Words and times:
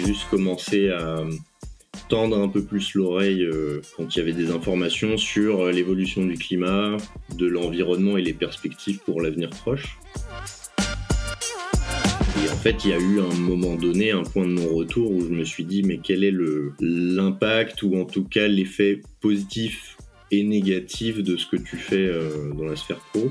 juste 0.00 0.28
commencé 0.28 0.90
à 0.90 1.24
tendre 2.08 2.38
un 2.38 2.48
peu 2.48 2.62
plus 2.62 2.94
l'oreille 2.94 3.44
euh, 3.44 3.80
quand 3.96 4.14
il 4.14 4.18
y 4.18 4.22
avait 4.22 4.32
des 4.32 4.50
informations 4.50 5.16
sur 5.16 5.62
euh, 5.62 5.72
l'évolution 5.72 6.24
du 6.24 6.34
climat, 6.34 6.96
de 7.36 7.46
l'environnement 7.46 8.16
et 8.16 8.22
les 8.22 8.34
perspectives 8.34 8.98
pour 8.98 9.22
l'avenir 9.22 9.50
proche. 9.50 9.98
Et 12.44 12.50
en 12.50 12.56
fait, 12.56 12.84
il 12.84 12.90
y 12.90 12.92
a 12.94 12.98
eu 12.98 13.20
un 13.20 13.34
moment 13.38 13.76
donné, 13.76 14.10
un 14.10 14.24
point 14.24 14.44
de 14.44 14.52
non-retour 14.52 15.10
où 15.10 15.20
je 15.20 15.28
me 15.28 15.44
suis 15.44 15.64
dit, 15.64 15.82
mais 15.82 15.98
quel 16.02 16.24
est 16.24 16.34
l'impact 16.80 17.82
ou 17.82 17.96
en 17.96 18.04
tout 18.04 18.24
cas 18.24 18.48
l'effet 18.48 19.00
positif 19.20 19.96
et 20.30 20.42
négatif 20.42 21.18
de 21.22 21.36
ce 21.36 21.46
que 21.46 21.56
tu 21.56 21.76
fais 21.76 22.06
euh, 22.06 22.52
dans 22.54 22.64
la 22.64 22.76
sphère 22.76 23.00
pro? 23.12 23.30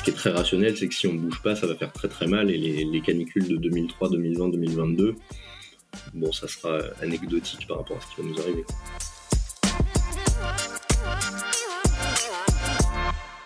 Ce 0.00 0.04
qui 0.04 0.10
est 0.12 0.14
très 0.14 0.30
rationnel, 0.30 0.74
c'est 0.78 0.88
que 0.88 0.94
si 0.94 1.06
on 1.06 1.12
ne 1.12 1.18
bouge 1.18 1.42
pas, 1.42 1.54
ça 1.54 1.66
va 1.66 1.74
faire 1.74 1.92
très 1.92 2.08
très 2.08 2.26
mal. 2.26 2.50
Et 2.50 2.56
les, 2.56 2.86
les 2.86 3.00
canicules 3.02 3.46
de 3.46 3.56
2003, 3.56 4.08
2020, 4.08 4.48
2022, 4.48 5.14
bon, 6.14 6.32
ça 6.32 6.48
sera 6.48 6.78
anecdotique 7.02 7.66
par 7.66 7.76
rapport 7.76 7.98
à 7.98 8.00
ce 8.00 8.14
qui 8.14 8.22
va 8.22 8.28
nous 8.28 8.40
arriver. 8.40 8.64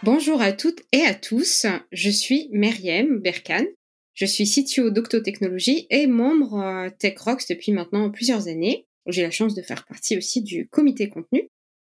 Bonjour 0.05 0.41
à 0.41 0.53
toutes 0.53 0.83
et 0.93 1.03
à 1.03 1.15
tous, 1.15 1.67
je 1.91 2.11
suis 2.11 2.49
Meriem 2.53 3.19
Berkan. 3.19 3.65
Je 4.13 4.25
suis 4.25 4.45
CTO 4.45 4.91
d'Octotechnologie 4.91 5.89
et 5.91 6.07
membre 6.07 6.61
euh, 6.61 6.89
TechRox 7.01 7.49
depuis 7.49 7.73
maintenant 7.73 8.09
plusieurs 8.11 8.47
années. 8.47 8.87
J'ai 9.09 9.23
la 9.23 9.33
chance 9.33 9.57
de 9.57 9.63
faire 9.63 9.85
partie 9.87 10.17
aussi 10.17 10.41
du 10.41 10.69
comité 10.69 11.09
contenu. 11.09 11.49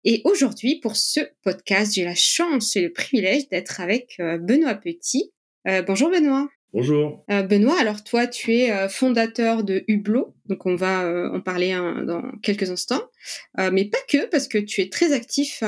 Et 0.05 0.23
aujourd'hui, 0.25 0.79
pour 0.81 0.97
ce 0.97 1.21
podcast, 1.43 1.95
j'ai 1.95 2.05
la 2.05 2.15
chance 2.15 2.77
et 2.77 2.83
le 2.83 2.93
privilège 2.93 3.49
d'être 3.49 3.81
avec 3.81 4.15
euh, 4.21 4.39
Benoît 4.39 4.75
Petit. 4.75 5.33
Euh, 5.67 5.83
bonjour 5.83 6.09
Benoît. 6.09 6.49
Bonjour. 6.73 7.25
Euh, 7.31 7.43
Benoît, 7.43 7.81
alors 7.81 8.05
toi, 8.05 8.27
tu 8.29 8.53
es 8.53 8.89
fondateur 8.91 9.65
de 9.65 9.85
Hublot, 9.89 10.35
donc 10.45 10.67
on 10.67 10.77
va 10.77 11.31
en 11.33 11.41
parler 11.41 11.73
dans 11.73 12.23
quelques 12.43 12.71
instants, 12.71 13.09
mais 13.57 13.87
pas 13.87 13.99
que, 14.07 14.29
parce 14.29 14.49
que 14.49 14.59
tu 14.59 14.83
es 14.83 14.91
très 14.91 15.15
actif 15.15 15.63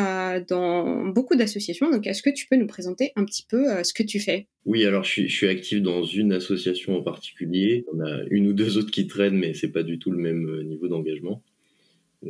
dans 0.46 1.06
beaucoup 1.06 1.36
d'associations, 1.36 1.90
donc 1.90 2.06
est-ce 2.06 2.22
que 2.22 2.28
tu 2.28 2.46
peux 2.48 2.56
nous 2.56 2.66
présenter 2.66 3.12
un 3.16 3.24
petit 3.24 3.46
peu 3.48 3.82
ce 3.82 3.94
que 3.94 4.02
tu 4.02 4.20
fais? 4.20 4.46
Oui, 4.66 4.84
alors 4.84 5.02
je 5.04 5.10
suis, 5.10 5.28
je 5.30 5.34
suis, 5.34 5.48
actif 5.48 5.80
dans 5.80 6.04
une 6.04 6.34
association 6.34 6.94
en 6.98 7.02
particulier, 7.02 7.86
on 7.94 8.00
a 8.00 8.20
une 8.30 8.48
ou 8.48 8.52
deux 8.52 8.76
autres 8.76 8.90
qui 8.90 9.06
traînent, 9.06 9.38
mais 9.38 9.54
c'est 9.54 9.72
pas 9.72 9.82
du 9.82 9.98
tout 9.98 10.10
le 10.10 10.18
même 10.18 10.64
niveau 10.64 10.86
d'engagement. 10.86 11.42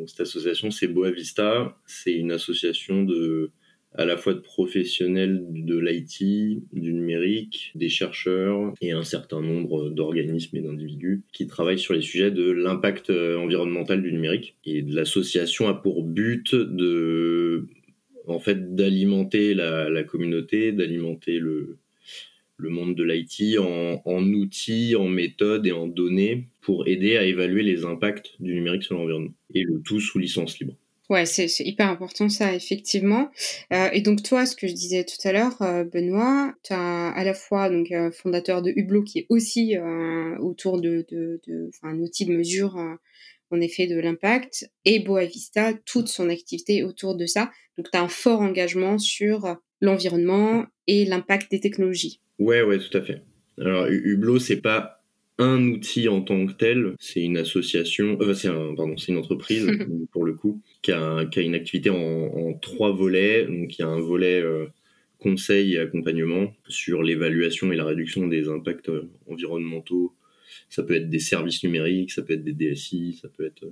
Cette 0.06 0.20
association, 0.20 0.70
c'est 0.70 0.88
Boavista, 0.88 1.77
c'est 1.86 2.12
une 2.12 2.33
association 2.33 3.02
de 3.02 3.50
à 3.94 4.05
la 4.05 4.16
fois 4.16 4.34
de 4.34 4.38
professionnels 4.38 5.44
de 5.50 5.77
l'IT, 5.78 6.62
du 6.72 6.92
numérique, 6.92 7.72
des 7.74 7.88
chercheurs 7.88 8.72
et 8.80 8.92
un 8.92 9.02
certain 9.02 9.41
nombre 9.41 9.91
d'organismes 9.91 10.56
et 10.56 10.61
d'individus 10.61 11.22
qui 11.33 11.48
travaillent 11.48 11.78
sur 11.78 11.94
les 11.94 12.02
sujets 12.02 12.30
de 12.30 12.50
l'impact 12.50 13.11
euh, 13.11 13.36
environnemental 13.36 14.00
du 14.00 14.12
numérique. 14.12 14.56
Et 14.64 14.83
l'association 14.83 15.66
a 15.66 15.74
pour 15.74 16.05
but 16.05 16.55
de, 16.55 17.66
en 18.28 18.38
fait, 18.38 18.77
d'alimenter 18.77 19.55
la, 19.55 20.05
communauté, 20.05 20.70
d'alimenter 20.70 21.41
le, 21.41 21.78
le 22.61 22.70
monde 22.70 22.94
de 22.94 23.05
l'IT 23.05 23.58
en, 23.58 24.25
outils, 24.25 24.94
en 24.97 25.08
méthodes 25.08 25.66
et 25.66 25.72
en 25.72 25.86
données 25.86 26.48
pour 26.61 26.86
aider 26.86 27.17
à 27.17 27.25
évaluer 27.25 27.62
les 27.62 27.84
impacts 27.84 28.30
du 28.41 28.55
numérique 28.55 28.83
sur 28.83 28.97
l'environnement. 28.97 29.33
Et 29.55 29.62
le 29.62 29.80
tout 29.83 30.00
sous 30.00 30.19
licence 30.19 30.58
libre. 30.58 30.75
Ouais, 31.11 31.27
c'est 31.27 31.48
hyper 31.58 31.89
important 31.89 32.28
ça, 32.28 32.55
effectivement. 32.55 33.30
Euh, 33.72 33.89
et 33.92 34.00
donc 34.00 34.22
toi, 34.22 34.47
ce 34.47 34.55
que 34.55 34.69
je 34.69 34.75
disais 34.75 35.05
tout 35.05 35.17
à 35.27 35.33
l'heure, 35.33 35.61
euh, 35.61 35.83
Benoît, 35.83 36.55
tu 36.62 36.72
as 36.72 37.08
à 37.08 37.25
la 37.25 37.34
fois 37.34 37.69
donc 37.69 37.91
euh, 37.91 38.12
fondateur 38.12 38.62
de 38.62 38.72
Hublot 38.77 39.02
qui 39.02 39.19
est 39.19 39.27
aussi 39.28 39.77
autour 40.39 40.80
de, 40.80 41.05
de 41.11 41.41
un 41.83 41.98
outil 41.98 42.27
de 42.27 42.33
mesure 42.33 42.77
en 43.50 43.61
effet 43.61 43.89
de 43.89 43.98
l'impact, 43.98 44.70
et 44.84 45.00
Boavista, 45.00 45.74
toute 45.84 46.06
son 46.06 46.30
activité 46.30 46.85
autour 46.85 47.17
de 47.17 47.27
ça. 47.27 47.51
Donc 47.77 47.90
tu 47.90 47.98
as 47.98 48.02
un 48.02 48.08
fort 48.08 48.40
engagement 48.40 48.96
sur 48.98 49.56
l'environnement 49.80 50.67
et 50.90 51.05
l'impact 51.05 51.52
des 51.52 51.61
technologies. 51.61 52.20
Ouais, 52.40 52.62
ouais, 52.62 52.78
tout 52.78 52.98
à 52.98 53.01
fait. 53.01 53.23
Alors 53.61 53.86
Hublot, 53.89 54.40
c'est 54.40 54.61
pas 54.61 55.05
un 55.39 55.64
outil 55.68 56.08
en 56.08 56.20
tant 56.20 56.45
que 56.46 56.52
tel, 56.52 56.95
c'est 56.98 57.23
une 57.23 57.36
association, 57.36 58.18
euh, 58.20 58.34
c'est 58.34 58.48
un, 58.48 58.74
pardon, 58.74 58.96
c'est 58.96 59.12
une 59.12 59.18
entreprise 59.18 59.67
pour 60.12 60.24
le 60.24 60.34
coup 60.34 60.61
qui 60.83 60.90
a, 60.90 61.24
qui 61.27 61.39
a 61.39 61.42
une 61.42 61.55
activité 61.55 61.90
en, 61.90 61.96
en, 61.96 62.55
trois 62.55 62.90
volets. 62.90 63.46
Donc 63.46 63.79
il 63.79 63.83
y 63.83 63.84
a 63.84 63.89
un 63.89 64.00
volet 64.00 64.42
euh, 64.42 64.67
conseil 65.18 65.74
et 65.74 65.79
accompagnement 65.79 66.52
sur 66.68 67.05
l'évaluation 67.05 67.70
et 67.70 67.77
la 67.77 67.84
réduction 67.84 68.27
des 68.27 68.48
impacts 68.48 68.89
euh, 68.89 69.08
environnementaux. 69.29 70.17
Ça 70.68 70.83
peut 70.83 70.95
être 70.95 71.08
des 71.08 71.20
services 71.20 71.62
numériques, 71.62 72.11
ça 72.11 72.23
peut 72.23 72.33
être 72.33 72.45
des 72.45 72.52
DSI, 72.52 73.20
ça 73.23 73.29
peut 73.29 73.46
être 73.46 73.64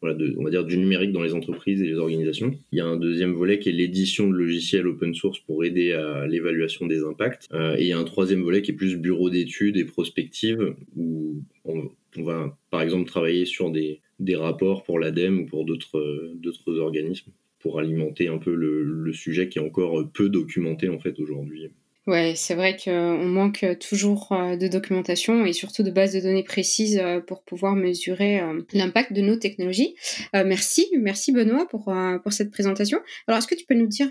voilà, 0.00 0.16
on 0.36 0.44
va 0.44 0.50
dire 0.50 0.64
du 0.64 0.78
numérique 0.78 1.12
dans 1.12 1.22
les 1.22 1.34
entreprises 1.34 1.82
et 1.82 1.86
les 1.86 1.96
organisations. 1.96 2.54
Il 2.72 2.78
y 2.78 2.80
a 2.80 2.86
un 2.86 2.96
deuxième 2.96 3.32
volet 3.32 3.58
qui 3.58 3.68
est 3.68 3.72
l'édition 3.72 4.28
de 4.28 4.34
logiciels 4.34 4.86
open 4.86 5.14
source 5.14 5.40
pour 5.40 5.64
aider 5.64 5.92
à 5.92 6.26
l'évaluation 6.26 6.86
des 6.86 7.02
impacts. 7.04 7.48
Euh, 7.52 7.76
et 7.76 7.82
il 7.82 7.88
y 7.88 7.92
a 7.92 7.98
un 7.98 8.04
troisième 8.04 8.42
volet 8.42 8.62
qui 8.62 8.70
est 8.70 8.74
plus 8.74 8.96
bureau 8.96 9.28
d'études 9.28 9.76
et 9.76 9.84
prospective, 9.84 10.74
où 10.96 11.42
on, 11.64 11.90
va 12.22 12.56
par 12.70 12.82
exemple 12.82 13.08
travailler 13.08 13.44
sur 13.44 13.70
des, 13.70 14.00
des 14.18 14.36
rapports 14.36 14.82
pour 14.84 14.98
l'ADEME 14.98 15.40
ou 15.40 15.46
pour 15.46 15.64
d'autres 15.64 16.32
d'autres 16.34 16.78
organismes 16.78 17.30
pour 17.60 17.78
alimenter 17.78 18.28
un 18.28 18.38
peu 18.38 18.54
le, 18.54 18.82
le 18.82 19.12
sujet 19.12 19.48
qui 19.48 19.58
est 19.58 19.62
encore 19.62 20.08
peu 20.12 20.28
documenté 20.28 20.88
en 20.88 20.98
fait 20.98 21.18
aujourd'hui. 21.20 21.70
Ouais, 22.08 22.32
c'est 22.36 22.54
vrai 22.54 22.74
qu'on 22.82 23.26
manque 23.26 23.66
toujours 23.86 24.32
euh, 24.32 24.56
de 24.56 24.66
documentation 24.66 25.44
et 25.44 25.52
surtout 25.52 25.82
de 25.82 25.90
bases 25.90 26.14
de 26.14 26.20
données 26.20 26.42
précises 26.42 26.98
euh, 26.98 27.20
pour 27.20 27.42
pouvoir 27.42 27.76
mesurer 27.76 28.40
euh, 28.40 28.62
l'impact 28.72 29.12
de 29.12 29.20
nos 29.20 29.36
technologies. 29.36 29.94
merci, 30.32 30.86
merci 30.98 31.32
Benoît 31.32 31.68
pour, 31.68 31.92
pour 32.22 32.32
cette 32.32 32.50
présentation. 32.50 32.98
Alors, 33.26 33.36
est-ce 33.36 33.46
que 33.46 33.54
tu 33.54 33.66
peux 33.66 33.74
nous 33.74 33.86
dire 33.86 34.10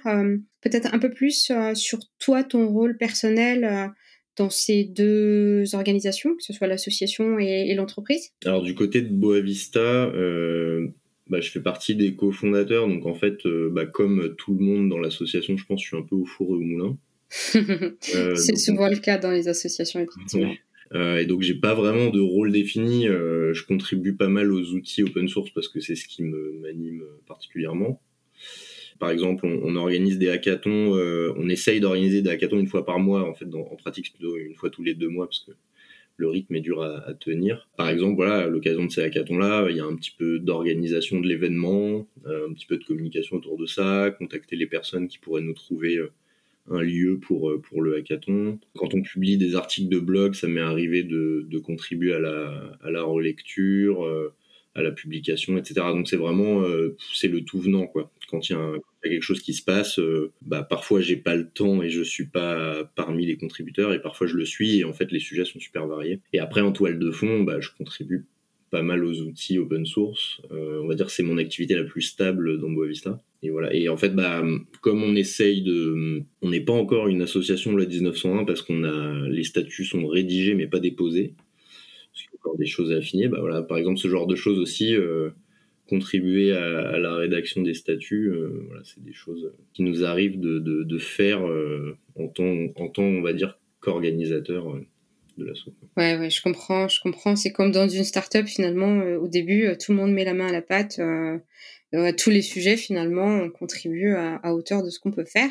peut-être 0.62 0.94
un 0.94 1.00
peu 1.00 1.10
plus 1.10 1.52
sur 1.74 2.00
toi, 2.20 2.44
ton 2.44 2.68
rôle 2.68 2.98
personnel 2.98 3.92
dans 4.36 4.52
ces 4.52 4.84
deux 4.84 5.64
organisations, 5.74 6.36
que 6.36 6.44
ce 6.44 6.54
soit 6.54 6.68
l'association 6.68 7.40
et, 7.40 7.74
l'entreprise? 7.74 8.30
Alors, 8.46 8.62
du 8.62 8.76
côté 8.76 9.02
de 9.02 9.12
Boavista, 9.12 10.12
bah, 11.30 11.42
je 11.42 11.50
fais 11.50 11.62
partie 11.62 11.96
des 11.96 12.14
cofondateurs, 12.14 12.88
donc 12.88 13.08
en 13.08 13.16
fait, 13.16 13.40
bah, 13.72 13.88
comme 13.88 14.36
tout 14.38 14.54
le 14.54 14.64
monde 14.64 14.90
dans 14.90 15.00
l'association, 15.00 15.58
je 15.58 15.66
pense 15.66 15.80
que 15.80 15.84
je 15.84 15.88
suis 15.88 15.98
un 15.98 16.06
peu 16.08 16.16
au 16.16 16.26
four 16.26 16.50
et 16.50 16.58
au 16.58 16.62
moulin. 16.62 16.98
Euh, 17.56 18.36
c'est 18.36 18.56
souvent 18.56 18.88
le 18.88 18.98
cas 18.98 19.18
dans 19.18 19.32
les 19.32 19.48
associations, 19.48 20.00
effectivement. 20.00 20.54
Euh, 20.94 21.18
et 21.18 21.26
donc 21.26 21.42
j'ai 21.42 21.56
pas 21.56 21.76
vraiment 21.76 22.10
de 22.10 22.22
rôle 22.22 22.52
défini. 22.52 23.08
Euh, 23.08 23.54
je 23.54 23.66
contribue 23.66 24.16
pas 24.16 24.30
mal 24.30 24.54
aux 24.54 24.72
outils 24.72 25.04
open 25.04 25.28
source 25.28 25.50
parce 25.52 25.68
que 25.68 25.82
c'est 25.82 25.96
ce 25.96 26.08
qui 26.08 26.24
m'anime 26.24 27.04
particulièrement. 27.28 28.02
Par 29.00 29.12
exemple, 29.12 29.46
on, 29.46 29.60
on 29.64 29.76
organise 29.76 30.18
des 30.18 30.30
hackathons. 30.30 30.96
Euh, 30.96 31.34
on 31.38 31.50
essaye 31.50 31.80
d'organiser 31.80 32.22
des 32.22 32.30
hackathons 32.30 32.60
une 32.60 32.68
fois 32.68 32.86
par 32.86 33.00
mois. 33.00 33.30
En 33.30 33.34
fait, 33.34 33.50
dans, 33.50 33.68
en 33.68 33.76
pratique, 33.76 34.14
plutôt 34.14 34.38
une 34.38 34.56
fois 34.56 34.70
tous 34.70 34.84
les 34.84 34.94
deux 34.94 35.10
mois 35.10 35.28
parce 35.28 35.42
que 35.42 35.52
le 36.16 36.30
rythme 36.30 36.56
est 36.56 36.62
dur 36.62 36.82
à, 36.82 37.08
à 37.08 37.14
tenir. 37.14 37.70
Par 37.78 37.90
exemple, 37.90 38.16
voilà, 38.16 38.38
à 38.38 38.48
l'occasion 38.48 38.86
de 38.86 38.90
ces 38.90 39.02
hackathons-là, 39.02 39.68
il 39.70 39.76
y 39.76 39.80
a 39.82 39.86
un 39.86 39.96
petit 39.96 40.16
peu 40.18 40.40
d'organisation 40.40 41.20
de 41.20 41.28
l'événement, 41.28 42.08
un 42.26 42.54
petit 42.54 42.66
peu 42.66 42.78
de 42.78 42.84
communication 42.84 43.36
autour 43.36 43.58
de 43.58 43.68
ça, 43.68 44.16
contacter 44.18 44.56
les 44.56 44.66
personnes 44.66 45.08
qui 45.08 45.20
pourraient 45.20 45.44
nous 45.44 45.54
trouver 45.54 46.00
un 46.70 46.82
lieu 46.82 47.20
pour, 47.20 47.50
euh, 47.50 47.62
pour 47.62 47.82
le 47.82 47.96
hackathon. 47.96 48.60
Quand 48.76 48.94
on 48.94 49.02
publie 49.02 49.38
des 49.38 49.56
articles 49.56 49.90
de 49.90 50.00
blog, 50.00 50.34
ça 50.34 50.48
m'est 50.48 50.62
arrivé 50.62 51.04
de, 51.04 51.46
de 51.50 51.60
contribuer 51.60 52.14
à 52.14 52.20
la, 52.20 52.78
à 52.82 52.92
la 52.92 53.04
relecture, 53.04 54.06
euh, 54.06 54.34
à 54.76 54.82
la 54.82 54.92
publication, 54.92 55.58
etc. 55.58 55.76
Donc 55.94 56.08
c'est 56.08 56.18
vraiment 56.18 56.62
euh, 56.62 56.96
c'est 57.14 57.30
le 57.30 57.42
tout 57.42 57.60
venant 57.60 57.88
quoi. 57.88 58.12
Quand 58.30 58.50
il 58.50 58.54
y, 58.54 58.56
a 58.56 58.74
quelque 59.04 59.22
chose 59.22 59.42
qui 59.42 59.54
se 59.54 59.64
passe, 59.64 60.02
bah 60.42 60.62
parfois 60.64 61.00
j'ai 61.00 61.16
pas 61.16 61.36
le 61.36 61.50
temps 61.50 61.82
et 61.82 61.90
je 61.90 62.02
suis 62.02 62.28
pas 62.28 62.84
parmi 62.96 63.26
les 63.26 63.38
contributeurs 63.38 63.94
et 63.94 64.02
parfois 64.02 64.28
je 64.28 64.36
le 64.36 64.44
suis 64.44 64.80
et 64.80 64.84
en 64.84 64.92
fait 64.92 65.12
les 65.14 65.20
sujets 65.20 65.46
sont 65.46 65.60
super 65.60 65.88
variés. 65.88 66.20
Et 66.34 66.40
après 66.40 66.60
en 66.60 66.74
toile 66.74 67.00
de 67.00 67.10
fond, 67.10 67.44
bah 67.44 67.62
je 67.62 67.70
contribue 67.78 68.26
pas 68.70 68.82
mal 68.82 69.06
aux 69.06 69.22
outils 69.22 69.58
open 69.58 69.86
source. 69.86 70.42
On 70.52 70.88
va 70.88 70.96
dire 70.96 71.10
c'est 71.10 71.24
mon 71.24 71.38
activité 71.38 71.74
la 71.76 71.86
plus 71.86 72.02
stable 72.02 72.60
dans 72.60 72.70
Boavista. 72.70 73.24
Et 73.44 73.50
voilà. 73.50 73.74
Et 73.74 73.88
en 73.90 73.98
fait, 73.98 74.10
bah, 74.10 74.44
comme 74.82 75.04
on 75.04 75.16
essaye 75.16 75.62
de, 75.62 76.24
on 76.42 76.50
n'est 76.50 76.62
pas 76.62 76.74
encore 76.74 77.08
une 77.08 77.22
association 77.22 77.74
de 77.74 77.80
la 77.80 77.86
1901 77.86 78.46
parce 78.46 78.62
qu'on 78.62 78.84
a 78.84 79.28
les 79.28 79.44
statuts 79.44 79.86
sont 79.86 80.08
rédigés 80.08 80.56
mais 80.56 80.68
pas 80.68 80.80
déposés. 80.80 81.34
Parce 81.38 82.24
qu'il 82.24 82.32
y 82.34 82.36
a 82.36 82.40
encore 82.40 82.58
des 82.58 82.66
choses 82.66 82.92
à 82.92 82.96
affiner. 82.96 83.28
Bah 83.28 83.38
voilà. 83.40 83.62
Par 83.62 83.78
exemple, 83.78 84.00
ce 84.00 84.08
genre 84.08 84.28
de 84.28 84.36
choses 84.36 84.60
aussi. 84.60 84.96
Euh, 84.96 85.30
contribuer 85.90 86.52
à, 86.52 86.98
la 86.98 87.16
rédaction 87.16 87.62
des 87.62 87.74
statuts, 87.74 88.28
euh, 88.30 88.66
voilà, 88.68 88.82
c'est 88.84 89.02
des 89.02 89.14
choses 89.14 89.54
qui 89.74 89.84
nous 89.84 90.04
arrivent 90.04 90.38
de, 90.38 90.60
de, 90.60 90.84
de 90.84 90.98
faire 90.98 91.48
euh, 91.48 91.98
en 92.20 92.28
tant, 92.28 92.68
en 92.76 92.90
tant, 92.90 93.04
on 93.04 93.22
va 93.22 93.32
dire, 93.32 93.58
qu'organisateur 93.80 94.66
de 95.38 95.46
l'assaut. 95.46 95.72
Ouais, 95.96 96.18
ouais, 96.18 96.30
je 96.30 96.42
comprends, 96.42 96.90
je 96.90 97.00
comprends. 97.00 97.38
C'est 97.38 97.54
comme 97.54 97.72
dans 97.72 97.88
une 97.88 98.04
start-up 98.04 98.48
finalement. 98.48 98.98
au 99.16 99.30
début, 99.30 99.70
tout 99.80 99.94
le 99.94 99.98
monde 99.98 100.12
met 100.12 100.26
la 100.26 100.34
main 100.34 100.48
à 100.48 100.52
la 100.52 100.62
pâte. 100.62 101.00
Euh, 101.96 102.12
tous 102.12 102.30
les 102.30 102.42
sujets 102.42 102.76
finalement 102.76 103.26
on 103.26 103.50
contribue 103.50 104.14
à, 104.14 104.54
hauteur 104.54 104.84
de 104.84 104.90
ce 104.90 105.00
qu'on 105.00 105.12
peut 105.12 105.26
faire. 105.26 105.50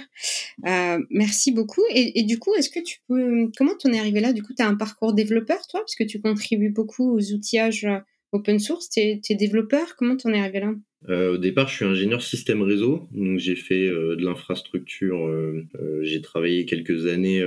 Euh, 0.66 0.98
merci 1.10 1.52
beaucoup. 1.52 1.82
Et, 1.90 2.22
du 2.24 2.38
coup, 2.38 2.54
est-ce 2.54 2.68
que 2.68 2.80
tu 2.80 2.98
peux, 3.08 3.50
comment 3.56 3.74
t'en 3.74 3.92
es 3.92 3.98
arrivé 3.98 4.20
là? 4.20 4.32
Du 4.32 4.42
coup, 4.42 4.52
tu 4.54 4.62
as 4.62 4.66
un 4.66 4.74
parcours 4.74 5.14
développeur, 5.14 5.66
toi, 5.66 5.80
parce 5.80 5.94
que 5.94 6.04
tu 6.04 6.20
contribues 6.20 6.70
beaucoup 6.70 7.10
aux 7.16 7.32
outillages 7.32 7.84
euh, 7.84 7.98
open 8.36 8.58
source. 8.58 8.88
Tu 8.90 9.00
es, 9.00 9.34
développeur. 9.34 9.96
Comment 9.96 10.16
t'en 10.16 10.32
es 10.32 10.38
arrivé 10.38 10.60
là? 10.60 10.74
Euh, 11.08 11.34
au 11.34 11.36
départ, 11.36 11.68
je 11.68 11.76
suis 11.76 11.84
ingénieur 11.84 12.20
système 12.20 12.62
réseau, 12.62 13.06
donc 13.12 13.38
j'ai 13.38 13.54
fait 13.54 13.86
euh, 13.86 14.16
de 14.16 14.24
l'infrastructure. 14.24 15.24
Euh, 15.26 15.62
j'ai 16.02 16.20
travaillé 16.20 16.64
quelques 16.64 17.06
années 17.06 17.44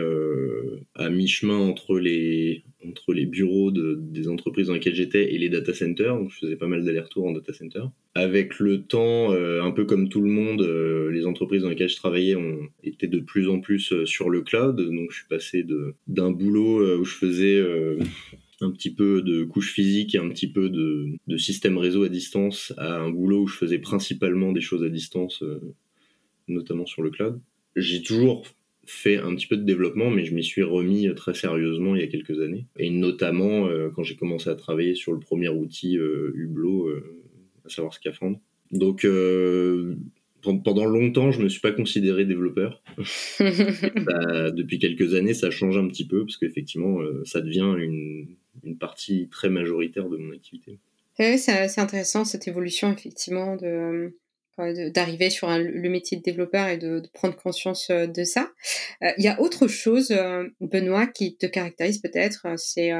à 0.96 1.10
mi-chemin 1.10 1.58
entre 1.58 2.00
les 2.00 2.64
entre 2.88 3.14
les 3.14 3.26
bureaux 3.26 3.72
de, 3.72 4.00
des 4.00 4.30
entreprises 4.30 4.68
dans 4.68 4.74
lesquelles 4.74 4.96
j'étais 4.96 5.34
et 5.34 5.38
les 5.38 5.50
data 5.50 5.74
centers. 5.74 6.16
Donc 6.16 6.32
je 6.32 6.38
faisais 6.40 6.56
pas 6.56 6.68
mal 6.68 6.86
d'allers-retours 6.86 7.26
en 7.26 7.34
data 7.34 7.52
center. 7.52 7.84
Avec 8.16 8.60
le 8.60 8.84
temps, 8.84 9.32
un 9.34 9.72
peu 9.72 9.86
comme 9.86 10.08
tout 10.08 10.22
le 10.22 10.30
monde, 10.30 10.62
les 11.12 11.26
entreprises 11.26 11.64
dans 11.64 11.70
lesquelles 11.70 11.90
je 11.90 11.98
travaillais 11.98 12.36
ont 12.36 12.70
été 12.84 13.08
de 13.08 13.20
plus 13.20 13.50
en 13.50 13.60
plus 13.60 14.06
sur 14.06 14.30
le 14.30 14.42
cloud. 14.42 14.78
Donc 14.78 15.12
je 15.12 15.18
suis 15.18 15.28
passé 15.28 15.66
d'un 16.08 16.32
boulot 16.32 17.00
où 17.00 17.04
je 17.04 17.16
faisais 17.16 17.62
un 18.62 18.72
petit 18.72 18.94
peu 18.94 19.22
de 19.22 19.44
couche 19.44 19.72
physique 19.72 20.16
et 20.16 20.18
un 20.18 20.30
petit 20.30 20.52
peu 20.52 20.70
de, 20.70 21.08
de, 21.28 21.38
système 21.38 21.78
réseau 21.78 22.04
à 22.04 22.10
distance 22.10 22.74
à 22.78 23.00
un 23.00 23.10
boulot 23.10 23.44
où 23.44 23.48
je 23.48 23.56
faisais 23.56 23.80
principalement 23.80 24.52
des 24.52 24.62
choses 24.62 24.84
à 24.84 24.90
distance, 24.90 25.42
euh, 25.44 25.60
notamment 26.48 26.86
sur 26.86 27.02
le 27.02 27.10
cloud. 27.10 27.40
J'ai 27.76 28.02
toujours 28.02 28.46
fait 28.86 29.18
un 29.18 29.36
petit 29.36 29.48
peu 29.48 29.56
de 29.56 29.64
développement, 29.64 30.10
mais 30.10 30.26
je 30.26 30.34
m'y 30.34 30.44
suis 30.44 30.64
remis 30.64 31.14
très 31.16 31.34
sérieusement 31.34 31.96
il 31.96 32.02
y 32.02 32.04
a 32.04 32.08
quelques 32.08 32.42
années. 32.42 32.66
Et 32.78 32.90
notamment 32.90 33.68
euh, 33.68 33.90
quand 33.96 34.04
j'ai 34.04 34.16
commencé 34.16 34.50
à 34.50 34.56
travailler 34.56 34.96
sur 34.96 35.14
le 35.14 35.20
premier 35.20 35.50
outil 35.50 35.98
euh, 35.98 36.34
Hublot, 36.36 36.90
à 37.66 37.70
savoir 37.70 37.94
Scaphandre. 37.94 38.40
Donc 38.72 39.08
pendant 40.42 40.86
longtemps, 40.86 41.32
je 41.32 41.42
me 41.42 41.50
suis 41.50 41.62
pas 41.62 41.72
considéré 41.72 42.26
développeur. 42.26 42.82
depuis 43.40 44.80
quelques 44.80 45.14
années, 45.14 45.34
ça 45.34 45.50
change 45.50 45.78
un 45.78 45.88
petit 45.88 46.06
peu 46.06 46.26
parce 46.26 46.38
qu'effectivement, 46.38 47.00
ça 47.26 47.42
devient 47.42 47.76
une, 47.78 48.28
une 48.64 48.78
partie 48.78 49.28
très 49.30 49.50
majoritaire 49.50 50.10
de 50.10 50.18
mon 50.18 50.34
activité. 50.34 50.80
c'est 51.16 51.80
intéressant 51.80 52.26
cette 52.26 52.48
évolution 52.48 52.92
effectivement 52.92 53.56
de 53.56 54.14
d'arriver 54.94 55.30
sur 55.30 55.48
le 55.50 55.90
métier 55.90 56.18
de 56.18 56.24
développeur 56.24 56.68
et 56.68 56.78
de, 56.78 57.02
prendre 57.14 57.36
conscience 57.36 57.90
euh, 57.90 58.08
de 58.08 58.24
ça. 58.24 58.52
Euh, 59.04 59.12
il 59.18 59.24
y 59.24 59.28
a 59.28 59.40
autre 59.40 59.68
chose, 59.68 60.12
euh, 60.12 60.48
Benoît, 60.60 61.08
qui 61.08 61.38
te 61.38 61.46
caractérise 61.46 62.00
peut-être, 62.00 62.46
c'est 62.58 62.92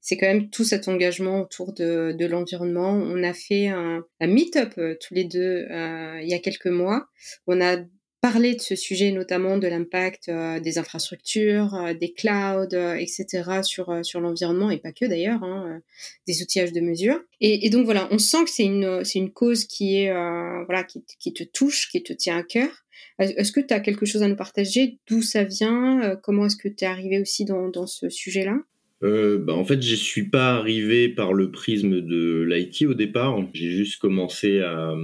c'est 0.00 0.16
quand 0.16 0.26
même 0.26 0.50
tout 0.50 0.64
cet 0.64 0.88
engagement 0.88 1.40
autour 1.40 1.72
de, 1.72 2.14
de 2.16 2.26
l'environnement. 2.26 2.90
On 2.90 3.22
a 3.22 3.32
fait 3.32 3.68
un, 3.68 4.04
un 4.20 4.26
meet-up 4.26 4.74
tous 5.00 5.14
les 5.14 5.24
deux 5.24 5.66
il 5.70 6.28
y 6.28 6.34
a 6.34 6.38
quelques 6.38 6.66
mois. 6.66 7.06
On 7.46 7.60
a 7.60 7.76
parler 8.20 8.54
de 8.54 8.60
ce 8.60 8.76
sujet, 8.76 9.12
notamment 9.12 9.56
de 9.56 9.66
l'impact 9.66 10.28
euh, 10.28 10.60
des 10.60 10.78
infrastructures, 10.78 11.74
euh, 11.74 11.94
des 11.94 12.12
clouds, 12.12 12.74
euh, 12.74 12.94
etc. 12.94 13.62
sur 13.62 14.04
sur 14.04 14.20
l'environnement 14.20 14.70
et 14.70 14.78
pas 14.78 14.92
que 14.92 15.06
d'ailleurs, 15.06 15.42
hein, 15.42 15.80
des 16.26 16.42
outillages 16.42 16.72
de 16.72 16.80
mesure. 16.80 17.20
Et, 17.40 17.70
donc 17.70 17.84
voilà, 17.84 18.08
on 18.10 18.18
sent 18.18 18.44
que 18.44 18.50
c'est 18.50 18.64
une 18.64 19.04
c'est 19.04 19.18
une 19.18 19.32
cause 19.32 19.64
qui 19.64 19.96
est 19.96 20.12
voilà 20.12 20.84
qui, 20.84 21.02
qui, 21.18 21.32
te 21.32 21.44
touche, 21.44 21.88
qui 21.90 22.02
te 22.02 22.12
tient 22.12 22.38
à 22.38 22.42
cœur. 22.42 22.70
Est-ce 23.18 23.52
que 23.52 23.60
tu 23.60 23.74
as 23.74 23.80
quelque 23.80 24.06
chose 24.06 24.22
à 24.22 24.28
nous 24.28 24.36
partager? 24.36 24.98
D'où 25.06 25.22
ça 25.22 25.44
vient? 25.44 26.16
Comment 26.22 26.46
est-ce 26.46 26.56
que 26.56 26.68
tu 26.68 26.84
es 26.84 26.86
arrivé 26.86 27.20
aussi 27.20 27.44
dans, 27.44 27.68
dans 27.68 27.86
ce 27.86 28.08
sujet-là? 28.08 28.58
Euh, 29.02 29.38
bah 29.38 29.54
en 29.54 29.64
fait, 29.64 29.80
je 29.80 29.94
suis 29.94 30.28
pas 30.28 30.56
arrivé 30.56 31.08
par 31.08 31.32
le 31.32 31.50
prisme 31.50 32.00
de 32.02 32.42
l'IT 32.42 32.82
au 32.82 32.94
départ. 32.94 33.42
J'ai 33.54 33.70
juste 33.70 34.00
commencé 34.00 34.60
à, 34.60 34.94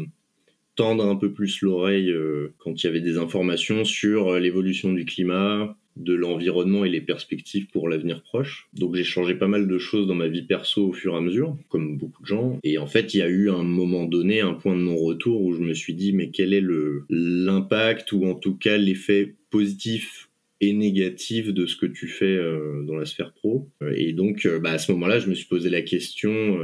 tendre 0.77 1.07
un 1.07 1.17
peu 1.17 1.33
plus 1.33 1.63
l'oreille 1.63 2.11
euh, 2.11 2.55
quand 2.59 2.83
il 2.83 2.87
y 2.87 2.89
avait 2.89 3.01
des 3.01 3.19
informations 3.19 3.85
sur 3.85 4.29
euh, 4.29 4.39
l'évolution 4.39 4.93
du 4.93 5.05
climat, 5.05 5.77
de 5.97 6.15
l'environnement 6.15 6.85
et 6.85 6.91
les 6.91 7.01
perspectives 7.01 7.67
pour 7.69 7.89
l'avenir 7.89 8.23
proche. 8.23 8.69
Donc 8.75 8.95
j'ai 8.95 9.05
changé 9.05 9.35
pas 9.35 9.49
mal 9.49 9.67
de 9.67 9.79
choses 9.79 10.07
dans 10.07 10.15
ma 10.15 10.29
vie 10.29 10.43
perso 10.43 10.89
au 10.89 10.93
fur 10.93 11.15
et 11.15 11.17
à 11.17 11.21
mesure, 11.23 11.57
comme 11.71 11.97
beaucoup 11.97 12.23
de 12.23 12.27
gens. 12.29 12.61
Et 12.63 12.77
en 12.77 12.87
fait, 12.87 13.15
il 13.15 13.19
y 13.19 13.23
a 13.23 13.29
eu 13.29 13.51
un 13.51 13.65
moment 13.65 14.05
donné, 14.05 14.43
un 14.43 14.53
point 14.53 14.77
de 14.77 14.83
non-retour 14.83 15.41
où 15.41 15.55
je 15.55 15.61
me 15.61 15.73
suis 15.73 15.95
dit, 15.95 16.13
mais 16.13 16.29
quel 16.29 16.53
est 16.53 16.61
le 16.61 17.07
l'impact 17.09 18.13
ou 18.13 18.27
en 18.27 18.35
tout 18.35 18.57
cas 18.57 18.77
l'effet 18.77 19.35
positif 19.51 20.29
et 20.61 20.75
négatif 20.75 21.53
de 21.53 21.67
ce 21.67 21.77
que 21.77 21.87
tu 21.87 22.09
fais 22.09 22.27
euh, 22.27 22.83
dans 22.83 22.97
la 22.97 23.07
sphère 23.07 23.33
pro? 23.33 23.67
Et 23.95 24.13
donc, 24.13 24.47
bah, 24.63 24.73
à 24.73 24.79
ce 24.79 24.93
moment-là, 24.93 25.19
je 25.19 25.31
me 25.31 25.35
suis 25.35 25.47
posé 25.47 25.71
la 25.71 25.81
question 25.81 26.59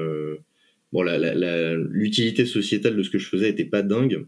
bon, 0.92 1.02
l'utilité 1.90 2.44
sociétale 2.44 2.96
de 2.96 3.02
ce 3.02 3.10
que 3.10 3.18
je 3.18 3.28
faisais 3.28 3.48
était 3.48 3.64
pas 3.64 3.82
dingue. 3.82 4.24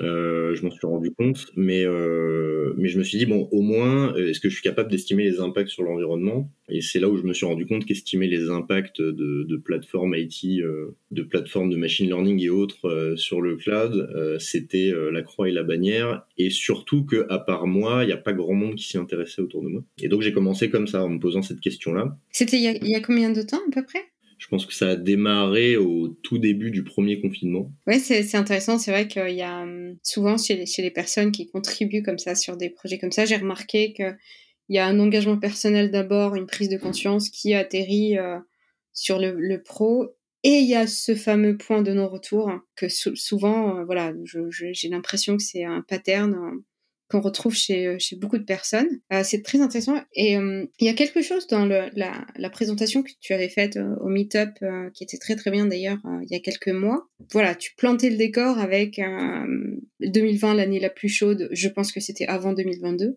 Euh, 0.00 0.54
je 0.54 0.64
m'en 0.64 0.70
suis 0.70 0.86
rendu 0.86 1.10
compte, 1.10 1.46
mais 1.56 1.84
euh, 1.84 2.72
mais 2.76 2.88
je 2.88 2.98
me 2.98 3.04
suis 3.04 3.18
dit 3.18 3.26
bon, 3.26 3.48
au 3.50 3.62
moins, 3.62 4.14
euh, 4.16 4.30
est-ce 4.30 4.40
que 4.40 4.48
je 4.48 4.54
suis 4.54 4.62
capable 4.62 4.90
d'estimer 4.90 5.24
les 5.24 5.40
impacts 5.40 5.70
sur 5.70 5.82
l'environnement? 5.82 6.50
Et 6.68 6.80
c'est 6.80 7.00
là 7.00 7.08
où 7.08 7.16
je 7.16 7.24
me 7.24 7.32
suis 7.32 7.46
rendu 7.46 7.66
compte 7.66 7.84
qu'estimer 7.84 8.28
les 8.28 8.48
impacts 8.50 9.00
de, 9.00 9.44
de 9.44 9.56
plateformes 9.56 10.14
IT, 10.14 10.62
de 11.10 11.22
plateformes 11.22 11.70
de 11.70 11.76
machine 11.76 12.06
learning 12.06 12.40
et 12.42 12.50
autres 12.50 13.14
sur 13.16 13.40
le 13.40 13.56
cloud, 13.56 14.36
c'était 14.38 14.92
la 15.10 15.22
croix 15.22 15.48
et 15.48 15.52
la 15.52 15.62
bannière, 15.62 16.26
et 16.36 16.50
surtout 16.50 17.06
que 17.06 17.26
à 17.30 17.38
part 17.38 17.66
moi, 17.66 18.04
il 18.04 18.08
n'y 18.08 18.12
a 18.12 18.18
pas 18.18 18.34
grand 18.34 18.52
monde 18.52 18.74
qui 18.74 18.84
s'y 18.84 18.98
intéressait 18.98 19.40
autour 19.40 19.62
de 19.62 19.68
moi. 19.68 19.82
Et 20.02 20.08
donc 20.08 20.20
j'ai 20.20 20.32
commencé 20.32 20.68
comme 20.68 20.86
ça 20.86 21.02
en 21.02 21.08
me 21.08 21.18
posant 21.18 21.40
cette 21.40 21.60
question-là. 21.60 22.18
C'était 22.30 22.58
il 22.58 22.86
y, 22.86 22.90
y, 22.90 22.94
a 22.94 23.00
combien 23.00 23.30
de 23.30 23.40
temps 23.40 23.62
à 23.66 23.74
peu 23.74 23.82
près? 23.82 24.04
Je 24.38 24.46
pense 24.46 24.66
que 24.66 24.72
ça 24.72 24.90
a 24.90 24.96
démarré 24.96 25.76
au 25.76 26.08
tout 26.08 26.38
début 26.38 26.70
du 26.70 26.84
premier 26.84 27.20
confinement. 27.20 27.72
Oui, 27.86 27.98
c'est 27.98 28.34
intéressant. 28.36 28.78
C'est 28.78 28.92
vrai 28.92 29.08
qu'il 29.08 29.34
y 29.34 29.42
a 29.42 29.62
hum, 29.62 29.96
souvent 30.02 30.38
chez 30.38 30.56
les, 30.56 30.66
chez 30.66 30.80
les 30.80 30.92
personnes 30.92 31.32
qui 31.32 31.50
contribuent 31.50 32.02
comme 32.02 32.18
ça 32.18 32.34
sur 32.34 32.56
des 32.56 32.70
projets 32.70 32.98
comme 32.98 33.12
ça, 33.12 33.24
j'ai 33.24 33.36
remarqué 33.36 33.92
qu'il 33.92 34.16
y 34.68 34.78
a 34.78 34.86
un 34.86 35.00
engagement 35.00 35.38
personnel 35.38 35.90
d'abord, 35.90 36.36
une 36.36 36.46
prise 36.46 36.68
de 36.68 36.78
conscience 36.78 37.30
qui 37.30 37.52
atterrit 37.52 38.16
euh, 38.16 38.38
sur 38.92 39.18
le, 39.18 39.34
le, 39.36 39.60
pro. 39.62 40.08
Et 40.44 40.58
il 40.58 40.68
y 40.68 40.76
a 40.76 40.86
ce 40.86 41.16
fameux 41.16 41.56
point 41.56 41.82
de 41.82 41.92
non-retour 41.92 42.52
que 42.76 42.88
souvent, 42.88 43.78
euh, 43.78 43.84
voilà, 43.84 44.12
j'ai 44.24 44.88
l'impression 44.88 45.36
que 45.36 45.42
c'est 45.42 45.64
un 45.64 45.82
pattern 45.82 46.34
hein, 46.34 46.52
qu'on 47.08 47.20
retrouve 47.20 47.54
chez, 47.54 47.86
euh, 47.86 47.96
chez 47.98 48.16
beaucoup 48.16 48.38
de 48.38 48.44
personnes. 48.44 49.00
Euh, 49.12 49.22
c'est 49.24 49.42
très 49.42 49.60
intéressant. 49.60 49.96
Et 50.14 50.36
euh, 50.36 50.66
il 50.78 50.86
y 50.86 50.90
a 50.90 50.94
quelque 50.94 51.22
chose 51.22 51.46
dans 51.46 51.64
la, 51.66 52.50
présentation 52.50 53.02
que 53.02 53.10
tu 53.20 53.32
avais 53.32 53.48
faite 53.48 53.78
au 54.00 54.08
Meetup 54.08 54.64
qui 54.94 55.04
était 55.04 55.18
très 55.18 55.36
très 55.36 55.50
bien 55.50 55.66
d'ailleurs 55.66 55.98
il 56.22 56.28
y 56.30 56.34
a 56.34 56.40
quelques 56.40 56.68
mois. 56.68 57.06
Voilà, 57.30 57.54
tu 57.54 57.74
plantais 57.76 58.10
le 58.10 58.16
décor 58.16 58.58
avec 58.58 59.00
2020, 60.00 60.54
l'année 60.54 60.80
la 60.80 60.90
plus 60.90 61.08
chaude. 61.08 61.48
Je 61.52 61.68
pense 61.68 61.92
que 61.92 62.00
c'était 62.00 62.26
avant 62.26 62.52
2022. 62.52 63.16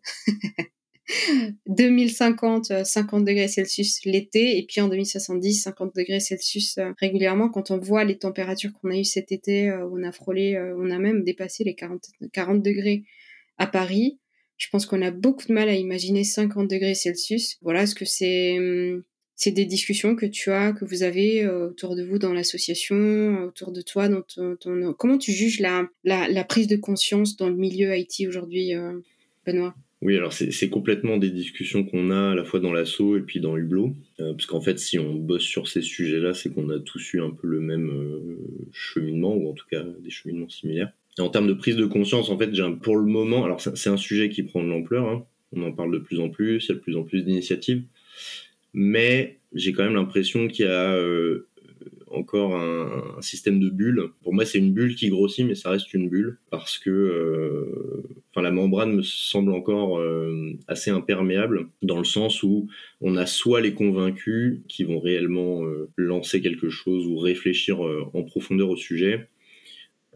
2050, 1.68 2.86
50 2.86 3.26
degrés 3.26 3.48
Celsius 3.48 4.06
l'été, 4.06 4.58
et 4.60 4.66
puis 4.68 4.82
en 4.82 4.90
2070, 4.90 5.64
50 5.64 5.96
degrés 5.96 6.20
Celsius 6.20 6.78
régulièrement. 7.00 7.50
Quand 7.50 7.72
on 7.72 7.80
voit 7.80 8.04
les 8.04 8.18
températures 8.18 8.72
qu'on 8.74 8.92
a 8.92 8.98
eues 8.98 9.06
cet 9.06 9.32
été, 9.32 9.72
on 9.92 10.04
a 10.04 10.12
frôlé, 10.12 10.60
on 10.78 10.92
a 10.92 11.00
même 11.00 11.24
dépassé 11.24 11.64
les 11.64 11.74
40, 11.74 12.04
40 12.34 12.62
degrés 12.62 13.06
à 13.62 13.68
Paris, 13.68 14.20
je 14.58 14.68
pense 14.72 14.86
qu'on 14.86 15.02
a 15.02 15.12
beaucoup 15.12 15.48
de 15.48 15.54
mal 15.54 15.70
à 15.70 15.76
imaginer 15.76 16.24
50 16.24 16.70
degrés 16.70 16.96
Celsius. 16.96 17.58
Voilà, 17.62 17.84
est-ce 17.84 17.96
que 17.96 18.06
c'est 18.06 18.58
hum, 18.58 19.04
c'est 19.44 19.52
des 19.52 19.66
discussions 19.66 20.16
que 20.16 20.28
tu 20.28 20.52
as, 20.52 20.72
que 20.72 20.86
vous 20.86 21.02
avez 21.02 21.44
euh, 21.44 21.70
autour 21.70 21.96
de 21.96 22.04
vous 22.04 22.20
dans 22.20 22.32
l'association, 22.32 22.96
euh, 22.96 23.48
autour 23.48 23.72
de 23.72 23.82
toi, 23.82 24.08
dans 24.08 24.22
ton, 24.22 24.94
comment 24.94 25.18
tu 25.18 25.32
juges 25.32 25.60
la, 25.60 25.88
la, 26.04 26.44
prise 26.44 26.68
de 26.68 26.76
conscience 26.76 27.38
dans 27.38 27.50
le 27.50 27.56
milieu 27.56 27.98
IT 27.98 28.28
aujourd'hui, 28.28 28.76
euh, 28.76 29.00
Benoît? 29.48 29.74
Oui, 30.04 30.16
alors 30.16 30.34
c'est 30.34 30.70
complètement 30.70 31.18
des 31.18 31.32
discussions 31.32 31.84
qu'on 31.84 32.12
a 32.12 32.32
à 32.32 32.36
la 32.36 32.44
fois 32.44 32.60
dans 32.60 32.74
l'assaut 32.74 33.18
et 33.18 33.22
puis 33.22 33.40
dans 33.40 33.56
Hublot, 33.56 33.94
parce 34.18 34.48
qu'en 34.48 34.62
fait, 34.62 34.80
si 34.80 34.98
on 34.98 35.14
bosse 35.14 35.44
sur 35.44 35.68
ces 35.68 35.84
sujets-là, 35.84 36.34
c'est 36.34 36.50
qu'on 36.52 36.72
a 36.72 36.80
tous 36.80 37.14
eu 37.14 37.22
un 37.22 37.30
peu 37.30 37.48
le 37.48 37.60
même 37.60 38.38
cheminement, 38.72 39.36
ou 39.36 39.48
en 39.48 39.54
tout 39.54 39.68
cas 39.70 39.84
des 39.84 40.10
cheminements 40.10 40.50
similaires 40.50 40.92
en 41.20 41.30
termes 41.30 41.48
de 41.48 41.54
prise 41.54 41.76
de 41.76 41.86
conscience, 41.86 42.30
en 42.30 42.38
fait, 42.38 42.52
pour 42.82 42.96
le 42.96 43.06
moment, 43.06 43.44
alors 43.44 43.60
c'est 43.62 43.90
un 43.90 43.98
sujet 43.98 44.30
qui 44.30 44.44
prend 44.44 44.64
de 44.64 44.70
l'ampleur, 44.70 45.08
hein. 45.08 45.26
on 45.52 45.64
en 45.64 45.72
parle 45.72 45.92
de 45.92 46.00
plus 46.00 46.20
en 46.20 46.30
plus, 46.30 46.66
il 46.66 46.70
y 46.70 46.72
a 46.72 46.76
de 46.76 46.80
plus 46.80 46.96
en 46.96 47.04
plus 47.04 47.24
d'initiatives, 47.24 47.84
mais 48.74 49.40
j'ai 49.54 49.74
quand 49.74 49.84
même 49.84 49.96
l'impression 49.96 50.48
qu'il 50.48 50.66
y 50.66 50.70
a 50.70 50.94
euh, 50.94 51.48
encore 52.08 52.56
un, 52.56 53.22
système 53.22 53.60
de 53.60 53.70
bulles. 53.70 54.10
Pour 54.24 54.34
moi, 54.34 54.46
c'est 54.46 54.58
une 54.58 54.74
bulle 54.74 54.96
qui 54.96 55.10
grossit, 55.10 55.46
mais 55.46 55.56
ça 55.56 55.70
reste 55.70 55.94
une 55.94 56.10
bulle 56.10 56.40
parce 56.50 56.80
que, 56.80 56.90
euh, 56.90 58.04
enfin, 58.30 58.42
la 58.42 58.52
membrane 58.52 58.94
me 58.94 59.02
semble 59.02 59.52
encore 59.54 60.00
euh, 60.00 60.54
assez 60.68 60.90
imperméable 60.90 61.68
dans 61.82 61.98
le 61.98 62.04
sens 62.04 62.42
où 62.42 62.68
on 63.02 63.16
a 63.16 63.26
soit 63.26 63.62
les 63.62 63.74
convaincus 63.74 64.60
qui 64.68 64.84
vont 64.86 65.00
réellement 65.00 65.62
lancer 65.98 66.42
quelque 66.42 66.70
chose 66.70 67.06
ou 67.06 67.18
réfléchir 67.18 67.82
en 67.82 68.24
profondeur 68.24 68.70
au 68.70 68.78
sujet, 68.78 69.28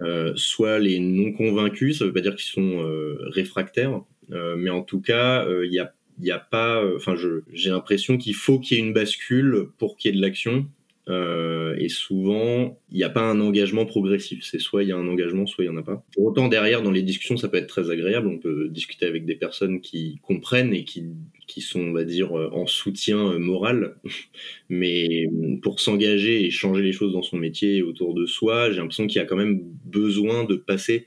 euh, 0.01 0.33
soit 0.35 0.79
les 0.79 0.99
non 0.99 1.31
convaincus, 1.31 1.99
ça 1.99 2.05
veut 2.05 2.13
pas 2.13 2.21
dire 2.21 2.35
qu'ils 2.35 2.51
sont 2.51 2.83
euh, 2.83 3.17
réfractaires, 3.29 4.01
euh, 4.31 4.55
mais 4.57 4.69
en 4.69 4.81
tout 4.81 4.99
cas, 4.99 5.47
il 5.63 5.71
y 5.71 5.79
a 5.79 5.93
a 6.31 6.39
pas, 6.39 6.81
enfin, 6.95 7.15
j'ai 7.51 7.69
l'impression 7.69 8.17
qu'il 8.17 8.35
faut 8.35 8.59
qu'il 8.59 8.77
y 8.77 8.79
ait 8.79 8.83
une 8.83 8.93
bascule 8.93 9.67
pour 9.77 9.97
qu'il 9.97 10.11
y 10.11 10.13
ait 10.13 10.17
de 10.17 10.21
l'action. 10.21 10.65
Euh, 11.07 11.75
et 11.77 11.87
souvent, 11.87 12.79
il 12.89 12.97
n'y 12.97 13.03
a 13.03 13.09
pas 13.09 13.21
un 13.21 13.39
engagement 13.39 13.85
progressif. 13.85 14.43
C'est 14.43 14.59
soit 14.59 14.83
il 14.83 14.89
y 14.89 14.91
a 14.91 14.97
un 14.97 15.07
engagement, 15.07 15.45
soit 15.45 15.63
il 15.63 15.69
n'y 15.69 15.75
en 15.75 15.79
a 15.79 15.83
pas. 15.83 16.03
Pour 16.13 16.25
autant, 16.25 16.47
derrière, 16.47 16.81
dans 16.81 16.91
les 16.91 17.03
discussions, 17.03 17.37
ça 17.37 17.47
peut 17.47 17.57
être 17.57 17.67
très 17.67 17.91
agréable. 17.91 18.27
On 18.27 18.39
peut 18.39 18.69
discuter 18.69 19.05
avec 19.05 19.25
des 19.25 19.35
personnes 19.35 19.81
qui 19.81 20.19
comprennent 20.23 20.73
et 20.73 20.83
qui, 20.83 21.05
qui 21.47 21.61
sont, 21.61 21.81
on 21.81 21.93
va 21.93 22.03
dire, 22.03 22.33
en 22.33 22.65
soutien 22.65 23.37
moral. 23.37 23.97
Mais 24.69 25.29
pour 25.61 25.79
s'engager 25.79 26.43
et 26.45 26.49
changer 26.49 26.81
les 26.81 26.91
choses 26.91 27.13
dans 27.13 27.23
son 27.23 27.37
métier 27.37 27.83
autour 27.83 28.13
de 28.13 28.25
soi, 28.25 28.71
j'ai 28.71 28.77
l'impression 28.77 29.05
qu'il 29.07 29.17
y 29.17 29.23
a 29.23 29.25
quand 29.25 29.37
même 29.37 29.61
besoin 29.85 30.43
de 30.43 30.55
passer 30.55 31.05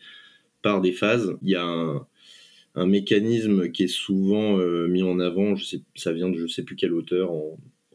par 0.62 0.80
des 0.80 0.92
phases. 0.92 1.36
Il 1.42 1.50
y 1.50 1.56
a 1.56 1.64
un, 1.64 2.06
mécanisme 2.86 3.72
qui 3.72 3.84
est 3.84 3.88
souvent 3.88 4.60
euh, 4.60 4.86
mis 4.86 5.02
en 5.02 5.18
avant, 5.18 5.56
je 5.56 5.64
sais, 5.64 5.80
ça 5.96 6.12
vient 6.12 6.28
de 6.28 6.38
je 6.38 6.46
sais 6.46 6.62
plus 6.62 6.76
quel 6.76 6.92
auteur 6.92 7.32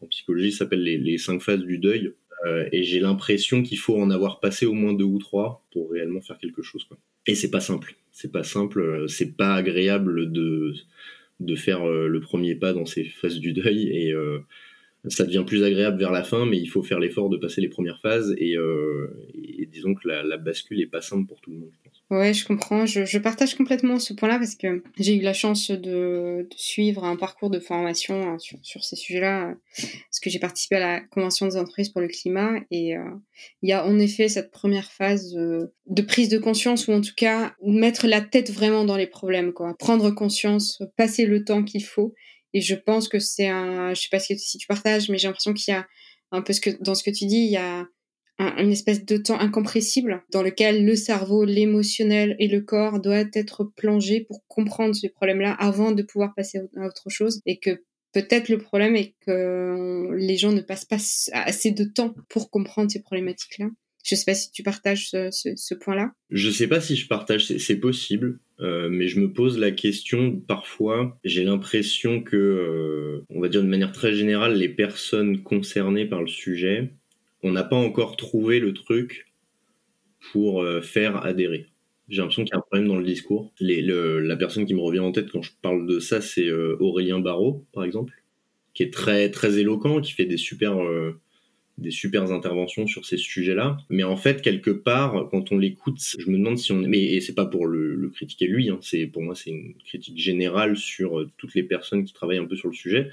en 0.03 0.07
psychologie, 0.07 0.51
s'appelle 0.51 0.83
les, 0.83 1.17
cinq 1.17 1.41
phases 1.41 1.61
du 1.61 1.77
deuil. 1.77 2.13
Euh, 2.45 2.67
et 2.71 2.83
j'ai 2.83 2.99
l'impression 2.99 3.63
qu'il 3.63 3.77
faut 3.77 3.97
en 3.97 4.09
avoir 4.09 4.39
passé 4.39 4.65
au 4.65 4.73
moins 4.73 4.93
deux 4.93 5.05
ou 5.05 5.17
trois 5.17 5.65
pour 5.71 5.91
réellement 5.91 6.21
faire 6.21 6.37
quelque 6.37 6.61
chose. 6.61 6.85
Et 7.25 7.35
c'est 7.35 7.51
pas 7.51 7.61
simple. 7.61 7.95
C'est 8.11 8.31
pas 8.31 8.43
simple. 8.43 8.81
Euh, 8.81 9.07
c'est 9.07 9.37
pas 9.37 9.55
agréable 9.55 10.31
de, 10.31 10.73
de 11.39 11.55
faire 11.55 11.85
le 11.85 12.19
premier 12.19 12.55
pas 12.55 12.73
dans 12.73 12.85
ces 12.85 13.05
phases 13.05 13.39
du 13.39 13.53
deuil. 13.53 13.89
Et 13.89 14.13
ça 15.07 15.25
devient 15.25 15.43
plus 15.45 15.63
agréable 15.63 15.97
vers 15.97 16.11
la 16.11 16.23
fin, 16.23 16.45
mais 16.45 16.57
il 16.57 16.67
faut 16.67 16.83
faire 16.83 16.99
l'effort 16.99 17.29
de 17.29 17.37
passer 17.37 17.61
les 17.61 17.69
premières 17.69 17.99
phases. 17.99 18.33
Et, 18.37 18.53
et 18.53 19.65
disons 19.65 19.95
que 19.95 20.07
la, 20.07 20.23
la, 20.23 20.37
bascule 20.37 20.81
est 20.81 20.87
pas 20.87 21.01
simple 21.01 21.27
pour 21.27 21.41
tout 21.41 21.51
le 21.51 21.57
monde. 21.57 21.71
Ouais, 22.09 22.33
je 22.33 22.45
comprends. 22.45 22.85
Je, 22.85 23.05
je 23.05 23.17
partage 23.17 23.55
complètement 23.55 23.97
ce 23.97 24.13
point-là 24.13 24.37
parce 24.37 24.55
que 24.55 24.83
j'ai 24.99 25.15
eu 25.15 25.21
la 25.21 25.33
chance 25.33 25.71
de, 25.71 26.45
de, 26.47 26.47
suivre 26.55 27.05
un 27.05 27.15
parcours 27.15 27.49
de 27.49 27.59
formation 27.59 28.21
hein, 28.21 28.37
sur, 28.37 28.59
sur, 28.61 28.83
ces 28.83 28.95
sujets-là, 28.95 29.55
parce 29.75 30.19
que 30.21 30.29
j'ai 30.29 30.37
participé 30.37 30.75
à 30.75 30.79
la 30.79 30.99
Convention 30.99 31.47
des 31.47 31.57
entreprises 31.57 31.89
pour 31.89 32.01
le 32.01 32.07
climat 32.07 32.59
et 32.69 32.95
euh, 32.95 33.03
il 33.63 33.69
y 33.69 33.73
a 33.73 33.85
en 33.85 33.97
effet 33.97 34.27
cette 34.27 34.51
première 34.51 34.91
phase 34.91 35.35
euh, 35.35 35.73
de 35.87 36.01
prise 36.03 36.29
de 36.29 36.37
conscience 36.37 36.87
ou 36.87 36.91
en 36.91 37.01
tout 37.01 37.15
cas 37.17 37.55
mettre 37.65 38.05
la 38.05 38.21
tête 38.21 38.51
vraiment 38.51 38.85
dans 38.85 38.97
les 38.97 39.07
problèmes, 39.07 39.51
quoi. 39.53 39.75
Prendre 39.79 40.11
conscience, 40.11 40.83
passer 40.97 41.25
le 41.25 41.43
temps 41.43 41.63
qu'il 41.63 41.83
faut. 41.83 42.13
Et 42.53 42.61
je 42.61 42.75
pense 42.75 43.07
que 43.07 43.19
c'est 43.19 43.47
un, 43.47 43.93
je 43.93 44.01
sais 44.01 44.09
pas 44.11 44.19
si, 44.19 44.37
tu 44.57 44.67
partages, 44.67 45.09
mais 45.09 45.17
j'ai 45.17 45.27
l'impression 45.27 45.53
qu'il 45.53 45.73
y 45.73 45.77
a 45.77 45.87
un 46.31 46.41
peu 46.41 46.53
ce 46.53 46.61
que 46.61 46.69
dans 46.81 46.95
ce 46.95 47.03
que 47.03 47.11
tu 47.11 47.25
dis, 47.25 47.45
il 47.45 47.51
y 47.51 47.57
a 47.57 47.87
une 48.39 48.71
espèce 48.71 49.05
de 49.05 49.17
temps 49.17 49.39
incompressible 49.39 50.23
dans 50.31 50.41
lequel 50.41 50.85
le 50.85 50.95
cerveau, 50.95 51.45
l'émotionnel 51.45 52.35
et 52.39 52.47
le 52.47 52.61
corps 52.61 52.99
doivent 52.99 53.29
être 53.33 53.63
plongés 53.63 54.21
pour 54.21 54.43
comprendre 54.47 54.95
ces 54.95 55.09
problèmes-là 55.09 55.53
avant 55.53 55.91
de 55.91 56.01
pouvoir 56.01 56.33
passer 56.35 56.59
à 56.75 56.87
autre 56.87 57.09
chose 57.09 57.41
et 57.45 57.59
que 57.59 57.83
peut-être 58.11 58.49
le 58.49 58.57
problème 58.57 58.95
est 58.95 59.15
que 59.25 60.09
les 60.15 60.37
gens 60.37 60.51
ne 60.51 60.61
passent 60.61 60.85
pas 60.85 60.97
assez 61.33 61.71
de 61.71 61.83
temps 61.83 62.15
pour 62.29 62.49
comprendre 62.49 62.91
ces 62.91 63.01
problématiques-là. 63.01 63.69
Je 64.03 64.15
sais 64.15 64.25
pas 64.25 64.35
si 64.35 64.51
tu 64.51 64.63
partages 64.63 65.11
ce, 65.11 65.29
ce, 65.31 65.73
point-là. 65.73 66.11
Je 66.29 66.49
sais 66.49 66.67
pas 66.67 66.81
si 66.81 66.97
je 66.97 67.07
partage, 67.07 67.55
c'est 67.57 67.77
possible, 67.77 68.39
euh, 68.63 68.87
mais 68.89 69.07
je 69.07 69.19
me 69.19 69.31
pose 69.31 69.57
la 69.59 69.71
question 69.71 70.39
parfois. 70.39 71.19
J'ai 71.23 71.43
l'impression 71.43 72.21
que, 72.21 72.37
euh, 72.37 73.25
on 73.29 73.41
va 73.41 73.49
dire 73.49 73.61
de 73.61 73.67
manière 73.67 73.91
très 73.91 74.13
générale, 74.13 74.55
les 74.55 74.69
personnes 74.69 75.43
concernées 75.43 76.05
par 76.05 76.21
le 76.21 76.27
sujet 76.27 76.93
on 77.45 77.51
n'a 77.51 77.65
pas 77.65 77.75
encore 77.75 78.15
trouvé 78.15 78.61
le 78.61 78.73
truc 78.73 79.33
pour 80.31 80.63
euh, 80.63 80.79
faire 80.79 81.25
adhérer. 81.25 81.67
J'ai 82.07 82.21
l'impression 82.21 82.45
qu'il 82.45 82.53
y 82.53 82.55
a 82.55 82.59
un 82.59 82.61
problème 82.61 82.87
dans 82.87 82.95
le 82.95 83.03
discours. 83.03 83.51
la 83.59 84.35
personne 84.37 84.65
qui 84.65 84.73
me 84.73 84.79
revient 84.79 85.01
en 85.01 85.11
tête 85.11 85.29
quand 85.29 85.41
je 85.41 85.51
parle 85.61 85.85
de 85.85 85.99
ça, 85.99 86.21
c'est 86.21 86.49
Aurélien 86.51 87.19
Barraud, 87.19 87.65
par 87.73 87.83
exemple, 87.83 88.13
qui 88.73 88.83
est 88.83 88.93
très 88.93 89.29
très 89.29 89.59
éloquent, 89.59 89.99
qui 89.99 90.13
fait 90.13 90.25
des 90.25 90.37
super 90.37 90.77
des 91.77 91.91
super 91.91 92.31
interventions 92.31 92.85
sur 92.85 93.05
ces 93.05 93.17
sujets-là. 93.17 93.77
Mais 93.89 94.03
en 94.03 94.15
fait, 94.15 94.41
quelque 94.41 94.69
part, 94.69 95.27
quand 95.31 95.51
on 95.51 95.57
l'écoute, 95.57 95.97
je 96.17 96.29
me 96.29 96.37
demande 96.37 96.57
si 96.57 96.71
on... 96.71 96.77
Mais 96.77 97.01
et 97.01 97.21
c'est 97.21 97.33
pas 97.33 97.45
pour 97.45 97.65
le, 97.65 98.09
critiquer 98.13 98.47
lui, 98.47 98.69
hein, 98.69 98.77
c'est 98.81 99.07
pour 99.07 99.23
moi 99.23 99.33
c'est 99.33 99.49
une 99.49 99.73
critique 99.85 100.17
générale 100.19 100.77
sur 100.77 101.19
euh, 101.19 101.29
toutes 101.37 101.55
les 101.55 101.63
personnes 101.63 102.03
qui 102.03 102.13
travaillent 102.13 102.37
un 102.37 102.45
peu 102.45 102.55
sur 102.55 102.67
le 102.67 102.75
sujet. 102.75 103.09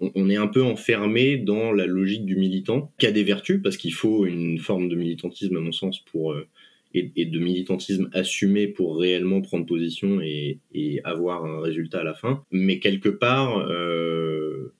On, 0.00 0.30
est 0.30 0.36
un 0.36 0.46
peu 0.46 0.62
enfermé 0.62 1.36
dans 1.36 1.72
la 1.72 1.86
logique 1.86 2.24
du 2.24 2.36
militant, 2.36 2.90
qui 2.98 3.06
a 3.06 3.12
des 3.12 3.22
vertus, 3.22 3.60
parce 3.62 3.76
qu'il 3.76 3.92
faut 3.92 4.24
une 4.24 4.58
forme 4.58 4.88
de 4.88 4.96
militantisme, 4.96 5.56
à 5.56 5.60
mon 5.60 5.72
sens, 5.72 6.00
pour... 6.00 6.32
Euh, 6.32 6.46
et, 6.92 7.24
de 7.24 7.38
militantisme 7.38 8.10
assumé 8.12 8.66
pour 8.66 8.98
réellement 8.98 9.40
prendre 9.42 9.64
position 9.64 10.20
et, 10.20 10.58
et, 10.74 11.00
avoir 11.04 11.44
un 11.44 11.60
résultat 11.60 12.00
à 12.00 12.04
la 12.04 12.14
fin. 12.14 12.44
Mais 12.50 12.80
quelque 12.80 13.08
part, 13.08 13.58
euh, 13.58 14.72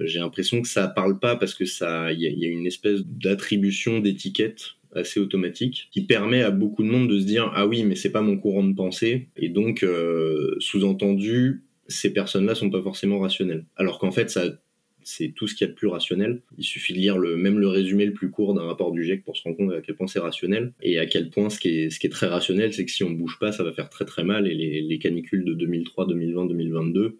j'ai 0.00 0.18
l'impression 0.18 0.62
que 0.62 0.68
ça 0.68 0.88
parle 0.88 1.18
pas 1.18 1.36
parce 1.36 1.54
que 1.54 1.64
ça, 1.64 2.12
il 2.12 2.20
y, 2.20 2.44
a 2.44 2.48
une 2.48 2.66
espèce 2.66 3.00
d'attribution 3.04 4.00
d'étiquette 4.00 4.74
assez 4.94 5.20
automatique 5.20 5.88
qui 5.90 6.02
permet 6.02 6.42
à 6.42 6.50
beaucoup 6.50 6.82
de 6.82 6.88
monde 6.88 7.08
de 7.08 7.18
se 7.18 7.24
dire 7.24 7.50
ah 7.54 7.66
oui 7.66 7.84
mais 7.84 7.96
c'est 7.96 8.12
pas 8.12 8.22
mon 8.22 8.38
courant 8.38 8.64
de 8.64 8.74
pensée 8.74 9.28
et 9.36 9.50
donc 9.50 9.82
euh, 9.82 10.56
sous-entendu 10.58 11.64
ces 11.86 12.12
personnes-là 12.12 12.54
sont 12.54 12.70
pas 12.70 12.80
forcément 12.80 13.18
rationnelles 13.18 13.66
alors 13.76 13.98
qu'en 13.98 14.10
fait 14.10 14.30
ça 14.30 14.58
c'est 15.06 15.28
tout 15.28 15.46
ce 15.46 15.54
qu'il 15.54 15.64
y 15.64 15.70
a 15.70 15.72
de 15.72 15.76
plus 15.76 15.86
rationnel. 15.86 16.42
Il 16.58 16.64
suffit 16.64 16.92
de 16.92 16.98
lire 16.98 17.16
le, 17.16 17.36
même 17.36 17.60
le 17.60 17.68
résumé 17.68 18.06
le 18.06 18.12
plus 18.12 18.28
court 18.28 18.54
d'un 18.54 18.64
rapport 18.64 18.90
du 18.90 19.04
GIEC 19.04 19.24
pour 19.24 19.36
se 19.36 19.44
rendre 19.44 19.56
compte 19.56 19.72
à 19.72 19.80
quel 19.80 19.94
point 19.94 20.08
c'est 20.08 20.18
rationnel 20.18 20.72
et 20.82 20.98
à 20.98 21.06
quel 21.06 21.30
point 21.30 21.48
ce 21.48 21.60
qui 21.60 21.68
est, 21.68 21.90
ce 21.90 22.00
qui 22.00 22.08
est 22.08 22.10
très 22.10 22.26
rationnel, 22.26 22.74
c'est 22.74 22.84
que 22.84 22.90
si 22.90 23.04
on 23.04 23.10
bouge 23.10 23.38
pas, 23.38 23.52
ça 23.52 23.62
va 23.62 23.72
faire 23.72 23.88
très 23.88 24.04
très 24.04 24.24
mal 24.24 24.48
et 24.48 24.54
les, 24.54 24.82
les 24.82 24.98
canicules 24.98 25.44
de 25.44 25.54
2003, 25.54 26.08
2020, 26.08 26.46
2022, 26.46 27.18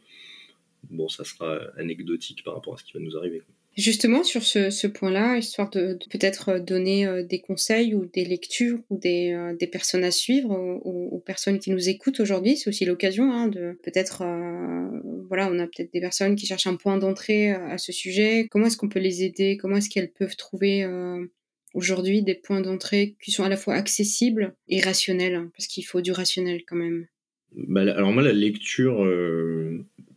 bon, 0.91 1.09
ça 1.09 1.25
sera 1.25 1.61
anecdotique 1.77 2.45
par 2.45 2.55
rapport 2.55 2.75
à 2.75 2.77
ce 2.77 2.85
qui 2.85 2.93
va 2.93 3.01
nous 3.01 3.17
arriver. 3.17 3.43
Justement, 3.77 4.25
sur 4.25 4.43
ce, 4.43 4.87
point-là, 4.87 5.37
histoire 5.37 5.69
de, 5.69 5.99
peut-être 6.11 6.59
donner 6.59 7.07
euh, 7.07 7.23
des 7.23 7.41
conseils 7.41 7.95
ou 7.95 8.07
des 8.07 8.25
lectures 8.25 8.79
ou 8.89 8.97
des, 8.97 9.33
euh, 9.33 9.67
personnes 9.71 10.03
à 10.03 10.11
suivre 10.11 10.51
aux, 10.51 11.23
personnes 11.27 11.59
qui 11.59 11.71
nous 11.71 11.89
écoutent 11.91 12.21
aujourd'hui, 12.21 12.57
c'est 12.57 12.71
aussi 12.71 12.87
l'occasion 12.87 13.31
hein, 13.33 13.49
de 13.49 13.79
peut-être, 13.83 14.23
euh, 14.23 15.01
voilà, 15.29 15.51
on 15.53 15.59
a 15.59 15.67
peut-être 15.67 15.93
des 15.93 16.01
personnes 16.01 16.37
qui 16.37 16.47
cherchent 16.47 16.67
un 16.67 16.77
point 16.77 16.97
d'entrée 16.97 17.51
à 17.51 17.77
ce 17.77 17.93
sujet. 17.93 18.47
Comment 18.51 18.67
est-ce 18.67 18.79
qu'on 18.79 18.89
peut 18.89 19.01
les 19.01 19.25
aider? 19.25 19.59
Comment 19.61 19.77
est-ce 19.77 19.91
qu'elles 19.91 20.13
peuvent 20.13 20.37
trouver 20.37 20.89
aujourd'hui 21.75 22.23
des 22.23 22.35
points 22.35 22.63
d'entrée 22.63 23.17
qui 23.23 23.31
sont 23.31 23.45
à 23.45 23.49
la 23.51 23.57
fois 23.59 23.75
accessibles 23.75 24.55
et 24.69 24.81
rationnels? 24.81 25.35
Hein, 25.35 25.51
Parce 25.55 25.67
qu'il 25.67 25.85
faut 25.85 26.01
du 26.01 26.13
rationnel 26.13 26.63
quand 26.67 26.77
même. 26.77 27.09
Bah, 27.53 27.83
alors 27.83 28.13
moi, 28.13 28.23
la 28.23 28.33
lecture 28.33 29.05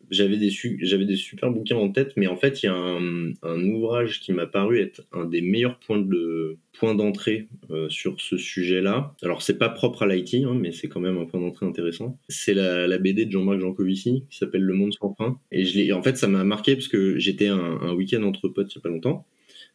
j'avais 0.09 0.37
des, 0.37 0.49
j'avais 0.81 1.05
des 1.05 1.15
super 1.15 1.51
bouquins 1.51 1.77
en 1.77 1.89
tête, 1.89 2.13
mais 2.15 2.27
en 2.27 2.35
fait, 2.35 2.63
il 2.63 2.67
y 2.67 2.69
a 2.69 2.75
un, 2.75 3.31
un 3.43 3.63
ouvrage 3.65 4.19
qui 4.19 4.33
m'a 4.33 4.47
paru 4.47 4.79
être 4.79 5.03
un 5.11 5.25
des 5.25 5.41
meilleurs 5.41 5.79
points 5.79 5.99
de 5.99 6.57
points 6.73 6.95
d'entrée 6.95 7.47
euh, 7.71 7.89
sur 7.89 8.21
ce 8.21 8.37
sujet-là. 8.37 9.13
Alors, 9.21 9.41
c'est 9.41 9.57
pas 9.57 9.69
propre 9.69 10.03
à 10.03 10.07
l'IT, 10.07 10.45
hein, 10.45 10.55
mais 10.55 10.71
c'est 10.71 10.87
quand 10.87 11.01
même 11.01 11.17
un 11.17 11.25
point 11.25 11.39
d'entrée 11.39 11.65
intéressant. 11.65 12.17
C'est 12.29 12.53
la, 12.53 12.87
la, 12.87 12.97
BD 12.97 13.25
de 13.25 13.31
Jean-Marc 13.31 13.59
Jancovici 13.59 14.23
qui 14.29 14.37
s'appelle 14.37 14.61
Le 14.61 14.73
Monde 14.73 14.93
sans 14.93 15.13
fin. 15.15 15.39
Et 15.51 15.65
je 15.65 15.91
en 15.93 16.01
fait, 16.01 16.17
ça 16.17 16.27
m'a 16.27 16.43
marqué 16.43 16.75
parce 16.75 16.87
que 16.87 17.19
j'étais 17.19 17.47
un, 17.47 17.57
un 17.59 17.93
week-end 17.93 18.23
entre 18.23 18.47
potes 18.47 18.73
il 18.73 18.77
y 18.77 18.79
a 18.79 18.81
pas 18.81 18.89
longtemps 18.89 19.25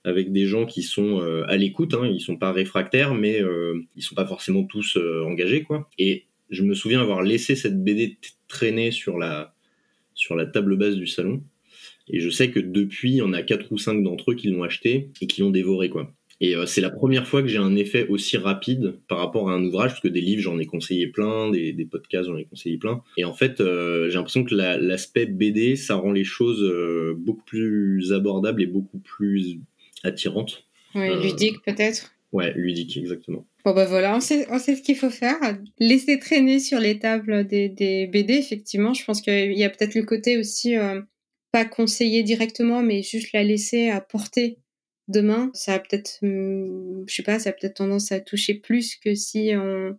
avec 0.05 0.33
des 0.33 0.47
gens 0.47 0.67
qui 0.67 0.83
sont 0.83 1.21
euh, 1.21 1.45
à 1.49 1.57
l'écoute, 1.57 1.95
hein, 1.95 2.07
ils 2.07 2.21
sont 2.21 2.37
pas 2.37 2.53
réfractaires, 2.53 3.15
mais 3.15 3.43
euh, 3.43 3.83
ils 3.97 4.03
sont 4.03 4.15
pas 4.15 4.27
forcément 4.27 4.65
tous 4.65 4.97
euh, 4.97 5.25
engagés, 5.25 5.63
quoi. 5.63 5.89
Et 5.99 6.27
je 6.51 6.63
me 6.63 6.75
souviens 6.75 7.01
avoir 7.01 7.23
laissé 7.23 7.57
cette 7.57 7.83
BD 7.83 8.19
traîner 8.47 8.91
sur 8.91 9.19
la 9.19 9.54
sur 10.15 10.37
la 10.37 10.47
table 10.47 10.77
basse 10.77 10.97
du 10.97 11.07
salon. 11.07 11.43
Et 12.09 12.21
je 12.21 12.29
sais 12.29 12.51
que 12.51 12.61
depuis, 12.61 13.21
on 13.23 13.33
a 13.33 13.43
quatre 13.43 13.73
ou 13.73 13.79
cinq 13.79 14.03
d'entre 14.03 14.33
eux 14.33 14.35
qui 14.35 14.49
l'ont 14.49 14.63
acheté 14.63 15.11
et 15.21 15.27
qui 15.27 15.41
l'ont 15.41 15.51
dévoré, 15.51 15.89
quoi. 15.89 16.13
Et 16.41 16.57
euh, 16.57 16.67
c'est 16.67 16.81
la 16.81 16.91
première 16.91 17.27
fois 17.27 17.43
que 17.43 17.49
j'ai 17.49 17.59
un 17.59 17.77
effet 17.77 18.07
aussi 18.09 18.37
rapide 18.37 18.99
par 19.09 19.19
rapport 19.19 19.51
à 19.51 19.55
un 19.55 19.65
ouvrage, 19.65 19.93
parce 19.93 20.01
que 20.01 20.09
des 20.09 20.21
livres, 20.21 20.43
j'en 20.43 20.59
ai 20.59 20.67
conseillé 20.67 21.07
plein, 21.07 21.51
des, 21.51 21.89
podcasts, 21.91 22.29
j'en 22.29 22.37
ai 22.37 22.45
conseillé 22.45 22.77
plein. 22.77 23.03
Et 23.17 23.25
en 23.25 23.33
fait, 23.33 23.61
euh, 23.61 24.11
j'ai 24.11 24.17
l'impression 24.17 24.45
que 24.45 24.55
l'aspect 24.55 25.27
BD, 25.27 25.77
ça 25.77 25.95
rend 25.95 26.13
les 26.13 26.25
choses 26.25 26.63
euh, 26.63 27.15
beaucoup 27.17 27.45
plus 27.45 28.13
abordables 28.13 28.63
et 28.63 28.67
beaucoup 28.67 28.99
plus 28.99 29.61
attirantes. 30.03 30.67
Oui, 30.95 31.09
ludique 31.23 31.63
peut-être? 31.65 32.13
Ouais, 32.33 32.53
ludique, 32.55 32.97
exactement. 32.97 33.47
Bon 33.65 33.73
bah 33.73 33.87
voilà, 33.87 34.15
on 34.15 34.21
sait, 34.21 34.47
on 34.51 34.59
sait 34.59 34.77
ce 34.77 34.83
qu'il 34.83 34.97
faut 34.97 35.09
faire. 35.11 35.39
Laisser 35.79 36.19
traîner 36.19 36.59
sur 36.59 36.79
les 36.81 36.99
tables 36.99 37.47
des, 37.47 37.71
des 37.71 38.07
BD, 38.07 38.35
effectivement. 38.35 38.93
Je 38.93 39.05
pense 39.05 39.23
qu'il 39.23 39.57
y 39.57 39.65
a 39.65 39.71
peut-être 39.71 39.95
le 39.95 40.03
côté 40.03 40.37
aussi, 40.37 40.77
euh, 40.77 41.01
pas 41.51 41.65
conseiller 41.65 42.23
directement, 42.23 42.83
mais 42.83 43.03
juste 43.03 43.33
la 43.33 43.43
laisser 43.43 43.89
à 43.89 44.03
porter 44.03 44.59
demain. 45.09 45.51
Ça 45.55 45.75
a 45.75 45.79
peut-être, 45.79 46.19
hmm, 46.21 47.05
je 47.07 47.15
sais 47.15 47.23
pas, 47.23 47.39
ça 47.39 47.51
a 47.51 47.53
peut-être 47.55 47.77
tendance 47.77 48.13
à 48.13 48.21
toucher 48.21 48.55
plus 48.55 48.97
que 48.97 49.15
si 49.15 49.53
on, 49.55 49.99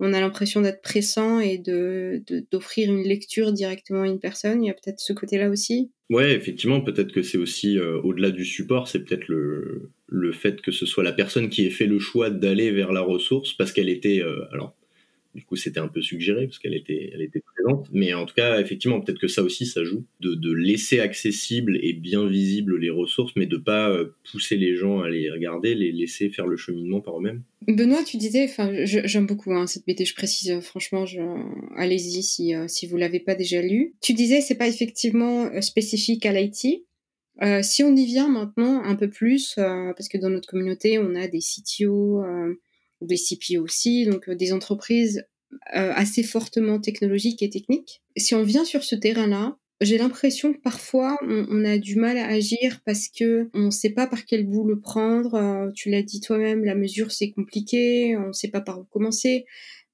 on 0.00 0.12
a 0.12 0.20
l'impression 0.20 0.60
d'être 0.60 0.82
pressant 0.82 1.40
et 1.40 1.58
de 1.58 2.24
d'offrir 2.50 2.90
une 2.92 3.04
lecture 3.04 3.52
directement 3.52 4.02
à 4.02 4.08
une 4.08 4.20
personne. 4.20 4.64
Il 4.64 4.68
y 4.68 4.70
a 4.70 4.74
peut-être 4.74 5.00
ce 5.00 5.12
côté-là 5.12 5.50
aussi. 5.50 5.92
Ouais, 6.10 6.32
effectivement, 6.34 6.80
peut-être 6.80 7.12
que 7.12 7.22
c'est 7.22 7.36
aussi 7.36 7.78
euh, 7.78 8.00
au-delà 8.02 8.30
du 8.30 8.44
support, 8.46 8.88
c'est 8.88 9.04
peut-être 9.04 9.28
le, 9.28 9.90
le 10.06 10.32
fait 10.32 10.62
que 10.62 10.72
ce 10.72 10.86
soit 10.86 11.04
la 11.04 11.12
personne 11.12 11.50
qui 11.50 11.66
ait 11.66 11.70
fait 11.70 11.86
le 11.86 11.98
choix 11.98 12.30
d'aller 12.30 12.70
vers 12.70 12.92
la 12.92 13.02
ressource 13.02 13.52
parce 13.52 13.72
qu'elle 13.72 13.90
était, 13.90 14.22
euh, 14.22 14.46
alors 14.52 14.74
du 15.38 15.44
coup, 15.44 15.54
c'était 15.54 15.78
un 15.78 15.86
peu 15.86 16.02
suggéré 16.02 16.46
parce 16.46 16.58
qu'elle 16.58 16.74
était, 16.74 17.10
elle 17.14 17.22
était 17.22 17.40
présente. 17.40 17.88
Mais 17.92 18.12
en 18.12 18.26
tout 18.26 18.34
cas, 18.34 18.60
effectivement, 18.60 19.00
peut-être 19.00 19.20
que 19.20 19.28
ça 19.28 19.42
aussi, 19.42 19.66
ça 19.66 19.84
joue 19.84 20.04
de, 20.20 20.52
laisser 20.52 20.98
accessible 20.98 21.78
et 21.80 21.92
bien 21.92 22.26
visible 22.26 22.76
les 22.78 22.90
ressources, 22.90 23.32
mais 23.36 23.46
de 23.46 23.56
pas 23.56 23.90
euh, 23.90 24.14
pousser 24.32 24.56
les 24.56 24.74
gens 24.74 25.00
à 25.00 25.08
les 25.08 25.30
regarder, 25.30 25.74
les 25.76 25.92
laisser 25.92 26.28
faire 26.28 26.46
le 26.46 26.56
cheminement 26.56 27.00
par 27.00 27.18
eux-mêmes. 27.18 27.42
Benoît, 27.68 28.02
tu 28.02 28.16
disais, 28.16 28.44
enfin, 28.44 28.70
j'aime 28.84 29.26
beaucoup 29.26 29.52
hein, 29.52 29.66
cette 29.68 29.86
BD, 29.86 30.04
je 30.04 30.14
précise, 30.14 30.50
euh, 30.50 30.60
franchement, 30.60 31.04
allez-y 31.76 32.22
si, 32.22 32.54
euh, 32.54 32.66
si 32.66 32.88
vous 32.88 32.96
l'avez 32.96 33.20
pas 33.20 33.36
déjà 33.36 33.62
lu. 33.62 33.94
Tu 34.00 34.14
disais, 34.14 34.40
c'est 34.40 34.56
pas 34.56 34.68
effectivement 34.68 35.48
spécifique 35.62 36.26
à 36.26 36.32
l'IT. 36.32 36.84
Si 37.62 37.84
on 37.84 37.94
y 37.94 38.04
vient 38.04 38.28
maintenant 38.28 38.82
un 38.82 38.96
peu 38.96 39.08
plus, 39.08 39.54
parce 39.54 40.08
que 40.08 40.18
dans 40.18 40.28
notre 40.28 40.48
communauté, 40.48 40.98
on 40.98 41.14
a 41.14 41.28
des 41.28 41.38
CTO, 41.38 42.24
des 43.00 43.16
CPO 43.16 43.62
aussi, 43.62 44.04
donc 44.06 44.30
des 44.30 44.52
entreprises 44.52 45.24
assez 45.70 46.22
fortement 46.22 46.78
technologiques 46.78 47.42
et 47.42 47.48
techniques. 47.48 48.02
Si 48.16 48.34
on 48.34 48.42
vient 48.42 48.64
sur 48.64 48.84
ce 48.84 48.94
terrain-là, 48.94 49.56
j'ai 49.80 49.96
l'impression 49.96 50.52
que 50.52 50.58
parfois 50.58 51.16
on, 51.22 51.64
a 51.64 51.78
du 51.78 51.96
mal 51.96 52.18
à 52.18 52.26
agir 52.26 52.80
parce 52.84 53.08
que 53.08 53.48
on 53.54 53.66
ne 53.66 53.70
sait 53.70 53.90
pas 53.90 54.08
par 54.08 54.24
quel 54.24 54.44
bout 54.44 54.66
le 54.66 54.80
prendre. 54.80 55.34
Euh, 55.34 55.70
tu 55.72 55.88
l'as 55.88 56.02
dit 56.02 56.20
toi-même, 56.20 56.64
la 56.64 56.74
mesure 56.74 57.12
c'est 57.12 57.30
compliqué, 57.30 58.16
on 58.16 58.28
ne 58.28 58.32
sait 58.32 58.48
pas 58.48 58.60
par 58.60 58.80
où 58.80 58.84
commencer. 58.84 59.44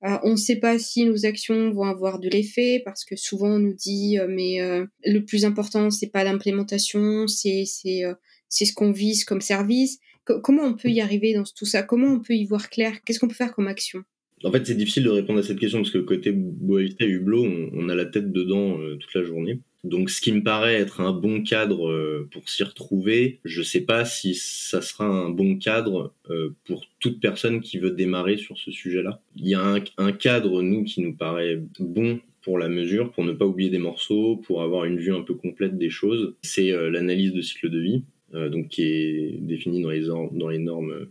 Euh, 0.04 0.16
on 0.22 0.32
ne 0.32 0.36
sait 0.36 0.56
pas 0.56 0.78
si 0.78 1.04
nos 1.04 1.26
actions 1.26 1.70
vont 1.70 1.84
avoir 1.84 2.18
de 2.18 2.30
l'effet 2.30 2.80
parce 2.84 3.04
que 3.04 3.16
souvent 3.16 3.56
on 3.56 3.58
nous 3.58 3.74
dit 3.74 4.18
euh, 4.18 4.26
mais 4.26 4.58
le 5.04 5.20
plus 5.20 5.44
important 5.44 5.90
c'est 5.90 6.10
pas 6.10 6.24
l'implémentation, 6.24 7.26
c'est 7.26 7.64
c'est 7.66 8.64
ce 8.64 8.72
qu'on 8.72 8.92
vise 8.92 9.24
comme 9.24 9.42
service. 9.42 9.98
Comment 10.24 10.62
on 10.62 10.74
peut 10.74 10.88
y 10.88 11.00
arriver 11.00 11.34
dans 11.34 11.44
tout 11.44 11.66
ça? 11.66 11.82
Comment 11.82 12.08
on 12.08 12.20
peut 12.20 12.34
y 12.34 12.44
voir 12.44 12.70
clair? 12.70 13.02
Qu'est-ce 13.04 13.18
qu'on 13.20 13.28
peut 13.28 13.34
faire 13.34 13.54
comme 13.54 13.68
action? 13.68 14.02
En 14.42 14.52
fait, 14.52 14.66
c'est 14.66 14.74
difficile 14.74 15.04
de 15.04 15.10
répondre 15.10 15.38
à 15.38 15.42
cette 15.42 15.58
question 15.58 15.78
parce 15.78 15.90
que 15.90 15.98
côté 15.98 16.32
Boavista 16.32 17.04
et 17.04 17.08
Hublot, 17.08 17.46
on, 17.72 17.88
a 17.88 17.94
la 17.94 18.04
tête 18.04 18.30
dedans 18.30 18.78
toute 19.00 19.14
la 19.14 19.22
journée. 19.22 19.60
Donc, 19.84 20.08
ce 20.08 20.22
qui 20.22 20.32
me 20.32 20.42
paraît 20.42 20.76
être 20.76 21.02
un 21.02 21.12
bon 21.12 21.42
cadre 21.42 21.90
euh, 21.90 22.26
pour 22.32 22.48
s'y 22.48 22.64
retrouver, 22.64 23.38
je 23.44 23.62
sais 23.62 23.82
pas 23.82 24.06
si 24.06 24.34
ça 24.34 24.80
sera 24.80 25.04
un 25.04 25.28
bon 25.28 25.58
cadre 25.58 26.14
euh, 26.30 26.54
pour 26.64 26.86
toute 27.00 27.20
personne 27.20 27.60
qui 27.60 27.78
veut 27.78 27.90
démarrer 27.90 28.38
sur 28.38 28.56
ce 28.56 28.70
sujet-là. 28.70 29.20
Il 29.36 29.46
y 29.46 29.54
a 29.54 29.62
un, 29.98 30.12
cadre, 30.12 30.62
nous, 30.62 30.84
qui 30.84 31.02
nous 31.02 31.14
paraît 31.14 31.60
bon 31.78 32.18
pour 32.40 32.58
la 32.58 32.70
mesure, 32.70 33.12
pour 33.12 33.24
ne 33.24 33.32
pas 33.32 33.44
oublier 33.44 33.68
des 33.68 33.78
morceaux, 33.78 34.36
pour 34.36 34.62
avoir 34.62 34.86
une 34.86 34.96
vue 34.96 35.14
un 35.14 35.20
peu 35.20 35.34
complète 35.34 35.76
des 35.76 35.90
choses. 35.90 36.34
C'est 36.40 36.72
euh, 36.72 36.90
l'analyse 36.90 37.34
de 37.34 37.42
cycle 37.42 37.68
de 37.68 37.78
vie, 37.78 38.04
donc 38.50 38.68
qui 38.68 38.82
est 38.82 39.38
définie 39.40 39.82
dans 39.82 39.90
les, 39.90 40.06
dans 40.06 40.48
les 40.48 40.58
normes 40.58 41.06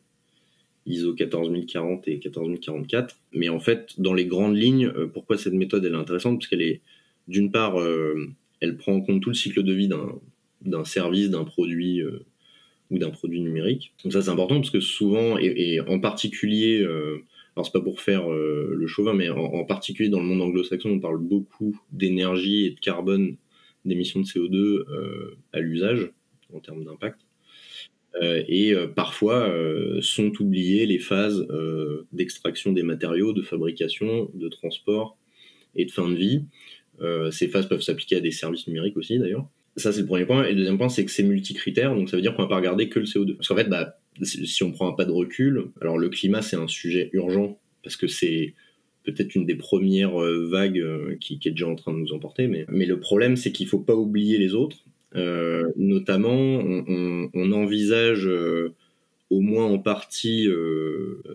ISO 0.85 1.13
14040 1.13 2.07
et 2.07 2.19
14044. 2.19 3.15
Mais 3.33 3.49
en 3.49 3.59
fait, 3.59 3.93
dans 3.97 4.13
les 4.13 4.25
grandes 4.25 4.57
lignes, 4.57 4.91
pourquoi 5.13 5.37
cette 5.37 5.53
méthode 5.53 5.85
elle 5.85 5.93
est 5.93 5.97
intéressante? 5.97 6.39
Parce 6.39 6.47
qu'elle 6.47 6.61
est 6.61 6.81
d'une 7.27 7.51
part 7.51 7.77
elle 8.63 8.77
prend 8.77 8.93
en 8.93 9.01
compte 9.01 9.21
tout 9.21 9.29
le 9.29 9.35
cycle 9.35 9.61
de 9.61 9.73
vie 9.73 9.89
d'un 10.61 10.85
service, 10.85 11.29
d'un 11.29 11.43
produit 11.43 12.01
euh, 12.01 12.25
ou 12.91 12.97
d'un 12.97 13.09
produit 13.09 13.41
numérique. 13.41 13.93
Donc 14.03 14.13
ça 14.13 14.21
c'est 14.21 14.29
important 14.29 14.55
parce 14.55 14.69
que 14.69 14.79
souvent, 14.79 15.37
et, 15.37 15.81
en 15.81 15.99
particulier, 15.99 16.81
euh, 16.81 17.23
alors 17.55 17.65
c'est 17.65 17.73
pas 17.73 17.81
pour 17.81 17.99
faire 17.99 18.31
euh, 18.31 18.73
le 18.73 18.87
chauvin, 18.87 19.13
mais 19.13 19.29
en, 19.29 19.65
particulier 19.65 20.07
dans 20.07 20.21
le 20.21 20.25
monde 20.25 20.41
anglo-saxon, 20.41 20.89
on 20.89 20.99
parle 20.99 21.19
beaucoup 21.19 21.77
d'énergie 21.91 22.65
et 22.65 22.69
de 22.69 22.79
carbone, 22.79 23.35
d'émissions 23.83 24.21
de 24.21 24.25
CO2 24.25 24.85
à 25.51 25.59
l'usage 25.59 26.09
en 26.53 26.59
termes 26.59 26.83
d'impact. 26.83 27.21
et 28.21 28.73
parfois 28.95 29.51
sont 30.01 30.31
oubliées 30.39 30.85
les 30.85 30.99
phases 30.99 31.45
d'extraction 32.11 32.71
des 32.71 32.83
matériaux, 32.83 33.33
de 33.33 33.41
fabrication, 33.41 34.29
de 34.33 34.47
transport 34.49 35.17
et 35.75 35.85
de 35.85 35.91
fin 35.91 36.09
de 36.09 36.15
vie. 36.15 36.45
Euh, 37.01 37.31
ces 37.31 37.47
phases 37.47 37.67
peuvent 37.67 37.81
s'appliquer 37.81 38.17
à 38.17 38.19
des 38.19 38.31
services 38.31 38.67
numériques 38.67 38.97
aussi 38.97 39.17
d'ailleurs. 39.17 39.47
Ça 39.75 39.91
c'est 39.91 40.01
le 40.01 40.05
premier 40.05 40.25
point. 40.25 40.45
Et 40.45 40.51
le 40.51 40.57
deuxième 40.57 40.77
point 40.77 40.89
c'est 40.89 41.05
que 41.05 41.11
c'est 41.11 41.23
multicritère, 41.23 41.95
donc 41.95 42.09
ça 42.09 42.15
veut 42.15 42.21
dire 42.21 42.35
qu'on 42.35 42.43
va 42.43 42.47
pas 42.47 42.57
regarder 42.57 42.89
que 42.89 42.99
le 42.99 43.05
CO2. 43.05 43.35
Parce 43.35 43.47
qu'en 43.47 43.55
fait, 43.55 43.69
bah, 43.69 43.97
si 44.21 44.63
on 44.63 44.71
prend 44.71 44.89
un 44.89 44.93
pas 44.93 45.05
de 45.05 45.11
recul, 45.11 45.71
alors 45.81 45.97
le 45.97 46.09
climat 46.09 46.41
c'est 46.41 46.55
un 46.55 46.67
sujet 46.67 47.09
urgent 47.13 47.59
parce 47.83 47.97
que 47.97 48.07
c'est 48.07 48.53
peut-être 49.03 49.35
une 49.35 49.45
des 49.45 49.55
premières 49.55 50.21
euh, 50.21 50.47
vagues 50.47 50.79
euh, 50.79 51.17
qui, 51.19 51.39
est 51.43 51.49
déjà 51.49 51.67
en 51.67 51.75
train 51.75 51.91
de 51.91 51.97
nous 51.97 52.13
emporter. 52.13 52.47
Mais, 52.47 52.65
mais 52.69 52.85
le 52.85 52.99
problème 52.99 53.35
c'est 53.35 53.51
qu'il 53.51 53.67
faut 53.67 53.79
pas 53.79 53.95
oublier 53.95 54.37
les 54.37 54.53
autres. 54.53 54.85
Notamment, 55.15 56.33
on, 56.33 57.51
envisage 57.51 58.27
au 59.29 59.41
moins 59.41 59.65
en 59.65 59.79
partie 59.79 60.45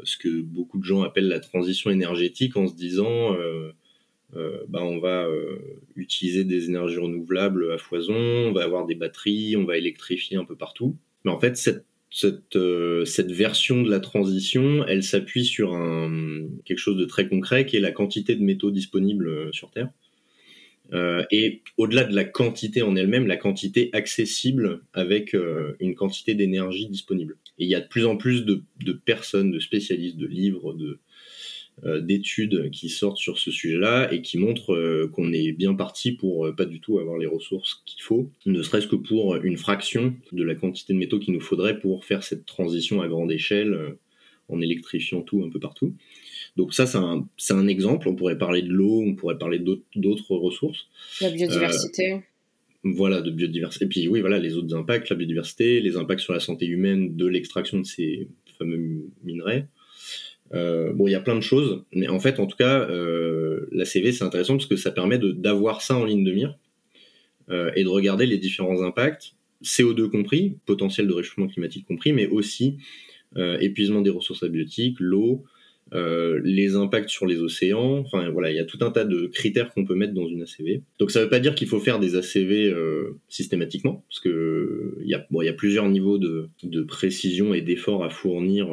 ce 0.04 0.16
que 0.18 0.42
beaucoup 0.42 0.78
de 0.78 0.84
gens 0.84 1.02
appellent 1.02 1.28
la 1.28 1.40
transition 1.40 1.90
énergétique 1.90 2.56
en 2.56 2.66
se 2.66 2.74
disant 2.74 3.36
euh, 4.36 4.58
bah, 4.68 4.82
on 4.82 4.98
va 4.98 5.24
euh, 5.24 5.56
utiliser 5.96 6.44
des 6.44 6.66
énergies 6.66 6.98
renouvelables 6.98 7.72
à 7.72 7.78
foison, 7.78 8.14
on 8.14 8.52
va 8.52 8.62
avoir 8.62 8.86
des 8.86 8.94
batteries, 8.94 9.56
on 9.56 9.64
va 9.64 9.78
électrifier 9.78 10.36
un 10.36 10.44
peu 10.44 10.56
partout. 10.56 10.96
Mais 11.24 11.30
en 11.30 11.40
fait, 11.40 11.56
cette, 11.56 12.56
euh, 12.56 13.04
version 13.28 13.82
de 13.82 13.90
la 13.90 14.00
transition, 14.00 14.84
elle 14.86 15.02
s'appuie 15.02 15.44
sur 15.44 15.70
quelque 16.64 16.78
chose 16.78 16.98
de 16.98 17.04
très 17.04 17.28
concret 17.28 17.64
qui 17.64 17.76
est 17.76 17.80
la 17.80 17.92
quantité 17.92 18.34
de 18.34 18.42
métaux 18.42 18.70
disponibles 18.70 19.52
sur 19.54 19.70
Terre. 19.70 19.88
Euh, 20.92 21.22
et 21.30 21.62
au-delà 21.76 22.04
de 22.04 22.14
la 22.14 22.24
quantité 22.24 22.82
en 22.82 22.96
elle-même, 22.96 23.26
la 23.26 23.36
quantité 23.36 23.90
accessible 23.92 24.82
avec 24.92 25.36
une 25.80 25.94
quantité 25.94 26.34
d'énergie 26.34 26.86
disponible. 26.86 27.36
Et 27.58 27.64
il 27.64 27.68
y 27.68 27.74
a 27.74 27.80
de 27.80 27.88
plus 27.88 28.06
en 28.06 28.16
plus 28.16 28.44
de, 28.44 28.62
personnes, 29.04 29.50
de 29.50 29.58
spécialistes, 29.58 30.16
de 30.16 30.26
livres, 30.26 30.72
de, 30.72 30.98
euh, 31.84 32.00
d'études 32.00 32.70
qui 32.70 32.88
sortent 32.88 33.18
sur 33.18 33.38
ce 33.38 33.52
sujet-là 33.52 34.12
et 34.12 34.20
qui 34.20 34.36
montrent 34.36 34.74
euh, 34.74 35.08
qu'on 35.14 35.32
est 35.32 35.52
bien 35.52 35.74
parti 35.74 36.10
pour 36.10 36.46
euh, 36.46 36.52
pas 36.52 36.64
du 36.64 36.80
tout 36.80 36.98
avoir 36.98 37.18
les 37.18 37.26
ressources 37.26 37.84
qu'il 37.86 38.02
faut, 38.02 38.32
ne 38.46 38.62
serait-ce 38.62 38.88
que 38.88 38.96
pour 38.96 39.36
une 39.36 39.56
fraction 39.56 40.16
de 40.32 40.42
la 40.42 40.56
quantité 40.56 40.92
de 40.92 40.98
métaux 40.98 41.20
qu'il 41.20 41.34
nous 41.34 41.40
faudrait 41.40 41.78
pour 41.78 42.04
faire 42.04 42.24
cette 42.24 42.46
transition 42.46 43.00
à 43.00 43.06
grande 43.06 43.30
échelle 43.30 43.96
en 44.48 44.60
électrifiant 44.60 45.22
tout 45.22 45.44
un 45.44 45.50
peu 45.50 45.60
partout. 45.60 45.94
Donc 46.58 46.74
ça, 46.74 46.86
c'est 46.86 46.98
un, 46.98 47.24
un, 47.50 47.66
exemple. 47.68 48.08
On 48.08 48.16
pourrait 48.16 48.36
parler 48.36 48.62
de 48.62 48.68
l'eau, 48.68 49.00
on 49.06 49.14
pourrait 49.14 49.38
parler 49.38 49.60
d'autres 49.60 50.34
ressources. 50.34 50.88
La 51.20 51.30
biodiversité. 51.30 52.20
voilà, 52.82 53.22
de 53.22 53.30
biodiversité. 53.30 53.84
Et 53.84 53.88
puis 53.88 54.08
oui, 54.08 54.20
voilà, 54.20 54.40
les 54.40 54.56
autres 54.56 54.74
impacts, 54.74 55.08
la 55.08 55.14
biodiversité, 55.14 55.80
les 55.80 55.96
impacts 55.96 56.20
sur 56.20 56.32
la 56.32 56.40
santé 56.40 56.66
humaine 56.66 57.16
de 57.16 57.26
l'extraction 57.26 57.78
de 57.78 57.86
ces 57.86 58.26
fameux 58.58 59.06
minerais. 59.22 59.68
Euh, 60.52 60.92
bon, 60.92 61.06
il 61.06 61.12
y 61.12 61.14
a 61.14 61.20
plein 61.20 61.36
de 61.36 61.42
choses, 61.42 61.84
mais 61.92 62.08
en 62.08 62.18
fait, 62.18 62.40
en 62.40 62.46
tout 62.46 62.56
cas, 62.56 62.80
euh, 62.90 63.68
la 63.70 63.84
CV 63.84 64.10
c'est 64.10 64.24
intéressant 64.24 64.56
parce 64.56 64.66
que 64.66 64.76
ça 64.76 64.90
permet 64.90 65.18
d'avoir 65.18 65.80
ça 65.80 65.96
en 65.96 66.04
ligne 66.04 66.24
de 66.24 66.32
mire 66.32 66.58
euh, 67.50 67.70
et 67.76 67.84
de 67.84 67.88
regarder 67.88 68.26
les 68.26 68.38
différents 68.38 68.82
impacts, 68.82 69.34
CO2 69.62 70.08
compris, 70.08 70.56
potentiel 70.66 71.06
de 71.06 71.12
réchauffement 71.12 71.46
climatique 71.46 71.86
compris, 71.86 72.12
mais 72.12 72.26
aussi 72.26 72.78
euh, 73.36 73.58
épuisement 73.60 74.00
des 74.00 74.10
ressources 74.10 74.42
abiotiques, 74.42 74.98
l'eau, 75.00 75.44
euh, 75.92 76.40
les 76.44 76.76
impacts 76.76 77.08
sur 77.08 77.26
les 77.26 77.40
océans. 77.40 77.98
Enfin 77.98 78.28
voilà, 78.30 78.50
il 78.50 78.56
y 78.56 78.60
a 78.60 78.64
tout 78.64 78.78
un 78.82 78.90
tas 78.90 79.04
de 79.04 79.26
critères 79.26 79.72
qu'on 79.72 79.84
peut 79.84 79.94
mettre 79.94 80.14
dans 80.14 80.26
une 80.26 80.42
ACV. 80.42 80.82
Donc 80.98 81.10
ça 81.10 81.20
ne 81.20 81.24
veut 81.24 81.30
pas 81.30 81.40
dire 81.40 81.54
qu'il 81.54 81.68
faut 81.68 81.80
faire 81.80 81.98
des 81.98 82.16
ACV 82.16 82.70
euh, 82.70 83.18
systématiquement, 83.28 84.04
parce 84.08 84.20
que 84.20 84.98
il 85.02 85.08
y 85.08 85.14
a 85.14 85.26
bon, 85.30 85.42
y 85.42 85.48
a 85.48 85.52
plusieurs 85.52 85.88
niveaux 85.88 86.18
de, 86.18 86.48
de 86.62 86.82
précision 86.82 87.54
et 87.54 87.62
d'effort 87.62 88.04
à 88.04 88.10
fournir 88.10 88.68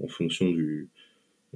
en 0.00 0.08
fonction 0.08 0.50
du 0.50 0.88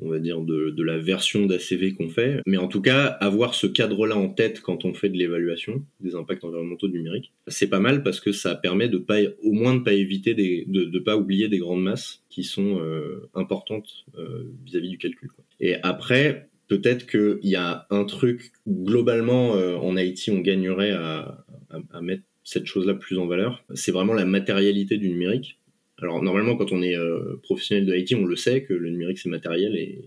on 0.00 0.08
va 0.08 0.18
dire, 0.18 0.40
de, 0.40 0.82
la 0.82 0.98
version 0.98 1.46
d'ACV 1.46 1.92
qu'on 1.92 2.08
fait. 2.08 2.40
Mais 2.46 2.56
en 2.56 2.68
tout 2.68 2.80
cas, 2.80 3.06
avoir 3.06 3.54
ce 3.54 3.66
cadre-là 3.66 4.16
en 4.16 4.28
tête 4.28 4.60
quand 4.60 4.84
on 4.84 4.94
fait 4.94 5.08
de 5.08 5.16
l'évaluation 5.16 5.84
des 6.00 6.14
impacts 6.14 6.44
environnementaux 6.44 6.88
numériques, 6.88 7.32
c'est 7.46 7.68
pas 7.68 7.80
mal 7.80 8.02
parce 8.02 8.20
que 8.20 8.32
ça 8.32 8.54
permet 8.54 8.88
de 8.88 8.98
pas, 8.98 9.18
au 9.42 9.52
moins 9.52 9.74
de 9.74 9.80
pas 9.80 9.92
éviter 9.92 10.34
des, 10.34 10.64
de, 10.66 10.84
de 10.84 10.98
pas 10.98 11.16
oublier 11.16 11.48
des 11.48 11.58
grandes 11.58 11.82
masses 11.82 12.22
qui 12.30 12.44
sont 12.44 12.80
euh, 12.80 13.28
importantes 13.34 14.06
euh, 14.18 14.44
vis-à-vis 14.64 14.90
du 14.90 14.98
calcul. 14.98 15.28
Et 15.60 15.76
après, 15.82 16.48
peut-être 16.68 17.06
qu'il 17.06 17.48
y 17.48 17.56
a 17.56 17.86
un 17.90 18.04
truc 18.04 18.52
globalement 18.66 19.56
euh, 19.56 19.76
en 19.76 19.96
Haïti, 19.96 20.30
on 20.30 20.40
gagnerait 20.40 20.92
à, 20.92 21.44
à 21.92 22.00
mettre 22.00 22.24
cette 22.44 22.66
chose-là 22.66 22.94
plus 22.94 23.18
en 23.18 23.26
valeur. 23.26 23.64
C'est 23.74 23.92
vraiment 23.92 24.14
la 24.14 24.24
matérialité 24.24 24.96
du 24.96 25.08
numérique 25.08 25.58
alors 26.02 26.22
normalement, 26.22 26.56
quand 26.56 26.72
on 26.72 26.82
est 26.82 26.96
euh, 26.96 27.40
professionnel 27.42 27.86
de 27.86 27.92
l'IT, 27.92 28.14
on 28.14 28.24
le 28.24 28.36
sait 28.36 28.62
que 28.64 28.74
le 28.74 28.90
numérique 28.90 29.18
c'est 29.18 29.28
matériel 29.28 29.76
et, 29.76 30.04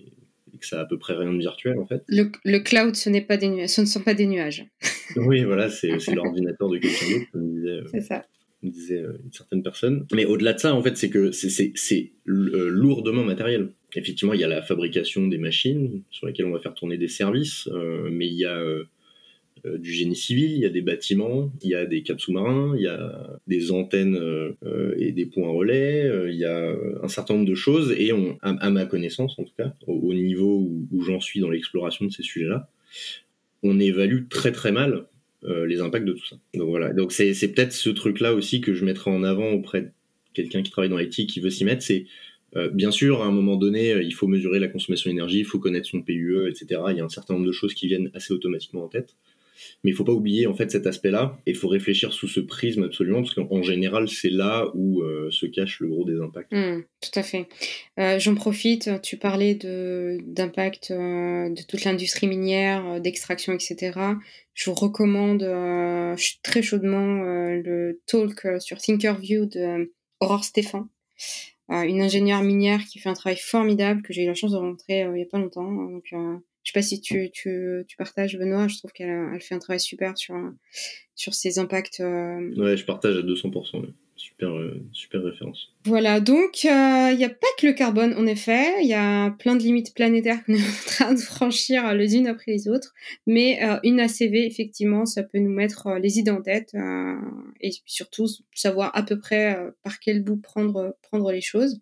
que 0.59 0.65
ça 0.65 0.79
a 0.79 0.83
à 0.83 0.85
peu 0.85 0.97
près 0.97 1.13
rien 1.15 1.33
de 1.33 1.37
virtuel 1.37 1.77
en 1.77 1.85
fait. 1.85 2.01
Le, 2.07 2.59
cloud, 2.59 2.95
ce, 2.95 3.09
n'est 3.09 3.21
pas 3.21 3.35
des 3.35 3.67
ce 3.67 3.81
ne 3.81 3.85
sont 3.85 4.01
pas 4.01 4.13
des 4.13 4.25
nuages. 4.25 4.65
oui, 5.17 5.43
voilà, 5.43 5.69
c'est 5.69 5.89
l'ordinateur 6.13 6.69
de 6.69 6.77
quelqu'un 6.77 7.09
d'autre, 7.11 7.31
comme 7.33 7.49
disait, 7.49 7.69
euh, 7.69 8.01
ça. 8.01 8.25
disait 8.63 9.01
euh, 9.01 9.17
une 9.25 9.33
certaine 9.33 9.63
personne. 9.63 10.07
Mais 10.13 10.23
au-delà 10.23 10.53
de 10.53 10.59
ça, 10.59 10.73
en 10.73 10.81
fait, 10.81 10.95
c'est 10.95 11.09
que 11.09 11.31
c'est 11.31 12.13
lourdement 12.25 13.25
matériel. 13.25 13.73
Effectivement, 13.97 14.33
il 14.33 14.39
y 14.39 14.45
a 14.45 14.47
la 14.47 14.61
fabrication 14.61 15.27
des 15.27 15.37
machines 15.37 16.03
sur 16.09 16.27
lesquelles 16.27 16.45
on 16.45 16.51
va 16.51 16.59
faire 16.59 16.73
tourner 16.73 16.97
des 16.97 17.07
services, 17.09 17.69
mais 18.11 18.27
il 18.27 18.35
y 18.35 18.45
a 18.45 18.61
du 19.77 19.91
génie 19.91 20.15
civil, 20.15 20.51
il 20.51 20.59
y 20.59 20.65
a 20.65 20.69
des 20.69 20.81
bâtiments, 20.81 21.51
il 21.61 21.69
y 21.69 21.75
a 21.75 21.85
des 21.85 22.03
caps 22.03 22.21
sous-marins, 22.21 22.73
il 22.75 22.83
y 22.83 22.87
a 22.87 23.39
des 23.47 23.71
antennes 23.71 24.19
et 24.97 25.11
des 25.11 25.25
points 25.25 25.49
relais, 25.49 26.09
il 26.29 26.35
y 26.35 26.45
a 26.45 26.75
un 27.01 27.07
certain 27.07 27.35
nombre 27.35 27.47
de 27.47 27.55
choses 27.55 27.93
et 27.97 28.11
à, 28.41 28.69
ma 28.69 28.85
connaissance 28.85 29.37
en 29.39 29.43
tout 29.43 29.53
cas, 29.57 29.73
au, 29.87 30.13
niveau 30.13 30.69
où, 30.91 31.01
j'en 31.01 31.19
suis 31.19 31.39
dans 31.39 31.49
l'exploration 31.49 32.05
de 32.05 32.11
ces 32.11 32.23
sujets-là, 32.23 32.69
on 33.63 33.79
évalue 33.79 34.27
très 34.29 34.51
très 34.51 34.71
mal 34.71 35.05
les 35.43 35.79
impacts 35.81 36.05
de 36.05 36.13
tout 36.13 36.25
ça. 36.25 36.37
Donc 36.53 36.69
voilà, 36.69 36.93
donc 36.93 37.11
c'est 37.11 37.33
peut-être 37.53 37.73
ce 37.73 37.89
truc-là 37.89 38.33
aussi 38.33 38.61
que 38.61 38.73
je 38.73 38.85
mettrai 38.85 39.11
en 39.11 39.23
avant 39.23 39.51
auprès 39.51 39.81
de 39.81 39.89
quelqu'un 40.33 40.61
qui 40.61 40.71
travaille 40.71 40.89
dans 40.89 40.97
l'IT 40.97 41.27
qui 41.27 41.39
veut 41.39 41.49
s'y 41.49 41.65
mettre, 41.65 41.81
c'est 41.81 42.05
euh, 42.55 42.69
bien 42.69 42.91
sûr, 42.91 43.21
à 43.21 43.25
un 43.25 43.31
moment 43.31 43.57
donné, 43.57 43.91
euh, 43.91 44.03
il 44.03 44.13
faut 44.13 44.27
mesurer 44.27 44.59
la 44.59 44.67
consommation 44.67 45.09
d'énergie, 45.09 45.39
il 45.39 45.45
faut 45.45 45.59
connaître 45.59 45.87
son 45.87 46.01
PUE, 46.01 46.47
etc. 46.47 46.81
Il 46.91 46.97
y 46.97 47.01
a 47.01 47.05
un 47.05 47.09
certain 47.09 47.33
nombre 47.33 47.47
de 47.47 47.51
choses 47.51 47.73
qui 47.73 47.87
viennent 47.87 48.11
assez 48.13 48.33
automatiquement 48.33 48.83
en 48.83 48.87
tête. 48.87 49.15
Mais 49.83 49.91
il 49.91 49.93
faut 49.93 50.03
pas 50.03 50.13
oublier 50.13 50.47
en 50.47 50.53
fait 50.53 50.71
cet 50.71 50.87
aspect-là 50.87 51.39
et 51.45 51.51
il 51.51 51.57
faut 51.57 51.67
réfléchir 51.67 52.13
sous 52.13 52.27
ce 52.27 52.39
prisme 52.39 52.83
absolument 52.83 53.21
parce 53.21 53.33
qu'en 53.33 53.61
général 53.61 54.07
c'est 54.09 54.29
là 54.29 54.69
où 54.73 55.01
euh, 55.01 55.29
se 55.31 55.45
cache 55.45 55.79
le 55.79 55.87
gros 55.87 56.05
des 56.05 56.19
impacts. 56.19 56.51
Mmh, 56.51 56.83
tout 57.01 57.19
à 57.19 57.23
fait. 57.23 57.47
J'en 57.97 58.35
profite, 58.35 59.01
tu 59.01 59.17
parlais 59.17 59.55
d'impact 59.55 60.91
de, 60.91 61.67
toute 61.67 61.83
l'industrie 61.83 62.27
minière, 62.27 62.99
d'extraction, 63.01 63.53
etc. 63.53 63.99
Je 64.53 64.69
vous 64.69 64.75
recommande 64.75 65.45
très 66.43 66.61
chaudement 66.61 67.21
le 67.23 67.99
talk 68.07 68.47
sur 68.59 68.77
Thinkerview 68.77 69.45
de 69.45 69.91
Aurore 70.19 70.43
Stéphane 70.43 70.87
une 71.69 72.01
ingénieure 72.01 72.43
minière 72.43 72.83
qui 72.85 72.99
fait 72.99 73.09
un 73.09 73.13
travail 73.13 73.37
formidable 73.37 74.01
que 74.01 74.13
j'ai 74.13 74.23
eu 74.23 74.27
la 74.27 74.33
chance 74.33 74.51
de 74.51 74.57
rencontrer 74.57 75.03
euh, 75.03 75.17
il 75.17 75.19
y 75.19 75.23
a 75.23 75.27
pas 75.29 75.39
longtemps. 75.39 75.71
Euh, 76.13 76.37
je 76.65 76.71
sais 76.71 76.79
pas 76.79 76.81
si 76.81 76.99
tu, 76.99 77.29
tu, 77.31 77.85
tu, 77.87 77.95
partages, 77.95 78.37
Benoît. 78.37 78.67
Je 78.67 78.77
trouve 78.79 78.91
qu'elle 78.91 79.29
elle 79.33 79.41
fait 79.41 79.55
un 79.55 79.59
travail 79.59 79.79
super 79.79 80.17
sur, 80.17 80.35
sur 81.13 81.33
ses 81.33 81.59
impacts. 81.59 81.99
Euh, 82.01 82.53
ouais, 82.57 82.75
je 82.75 82.85
partage 82.85 83.15
à 83.15 83.21
200% 83.21 83.85
super, 84.15 84.49
euh, 84.49 84.81
super 84.91 85.23
référence. 85.23 85.73
Voilà, 85.85 86.19
donc 86.19 86.63
il 86.63 86.69
euh, 86.69 87.13
n'y 87.13 87.25
a 87.25 87.29
pas 87.29 87.47
que 87.59 87.67
le 87.67 87.73
carbone, 87.73 88.13
en 88.17 88.25
effet, 88.25 88.81
il 88.81 88.87
y 88.87 88.93
a 88.93 89.31
plein 89.31 89.55
de 89.55 89.61
limites 89.61 89.93
planétaires 89.93 90.43
qu'on 90.45 90.53
est 90.55 90.61
en 90.61 90.85
train 90.85 91.13
de 91.13 91.19
franchir 91.19 91.93
les 91.93 92.15
unes 92.15 92.27
après 92.27 92.51
les 92.51 92.67
autres, 92.67 92.93
mais 93.27 93.63
euh, 93.63 93.77
une 93.83 93.99
ACV, 93.99 94.45
effectivement, 94.45 95.05
ça 95.05 95.23
peut 95.23 95.39
nous 95.39 95.51
mettre 95.51 95.95
les 96.01 96.17
idées 96.17 96.31
en 96.31 96.41
tête 96.41 96.75
et 97.61 97.71
surtout 97.85 98.27
savoir 98.53 98.91
à 98.95 99.03
peu 99.03 99.19
près 99.19 99.57
par 99.83 99.99
quel 99.99 100.23
bout 100.23 100.37
prendre, 100.37 100.97
prendre 101.01 101.31
les 101.31 101.41
choses. 101.41 101.79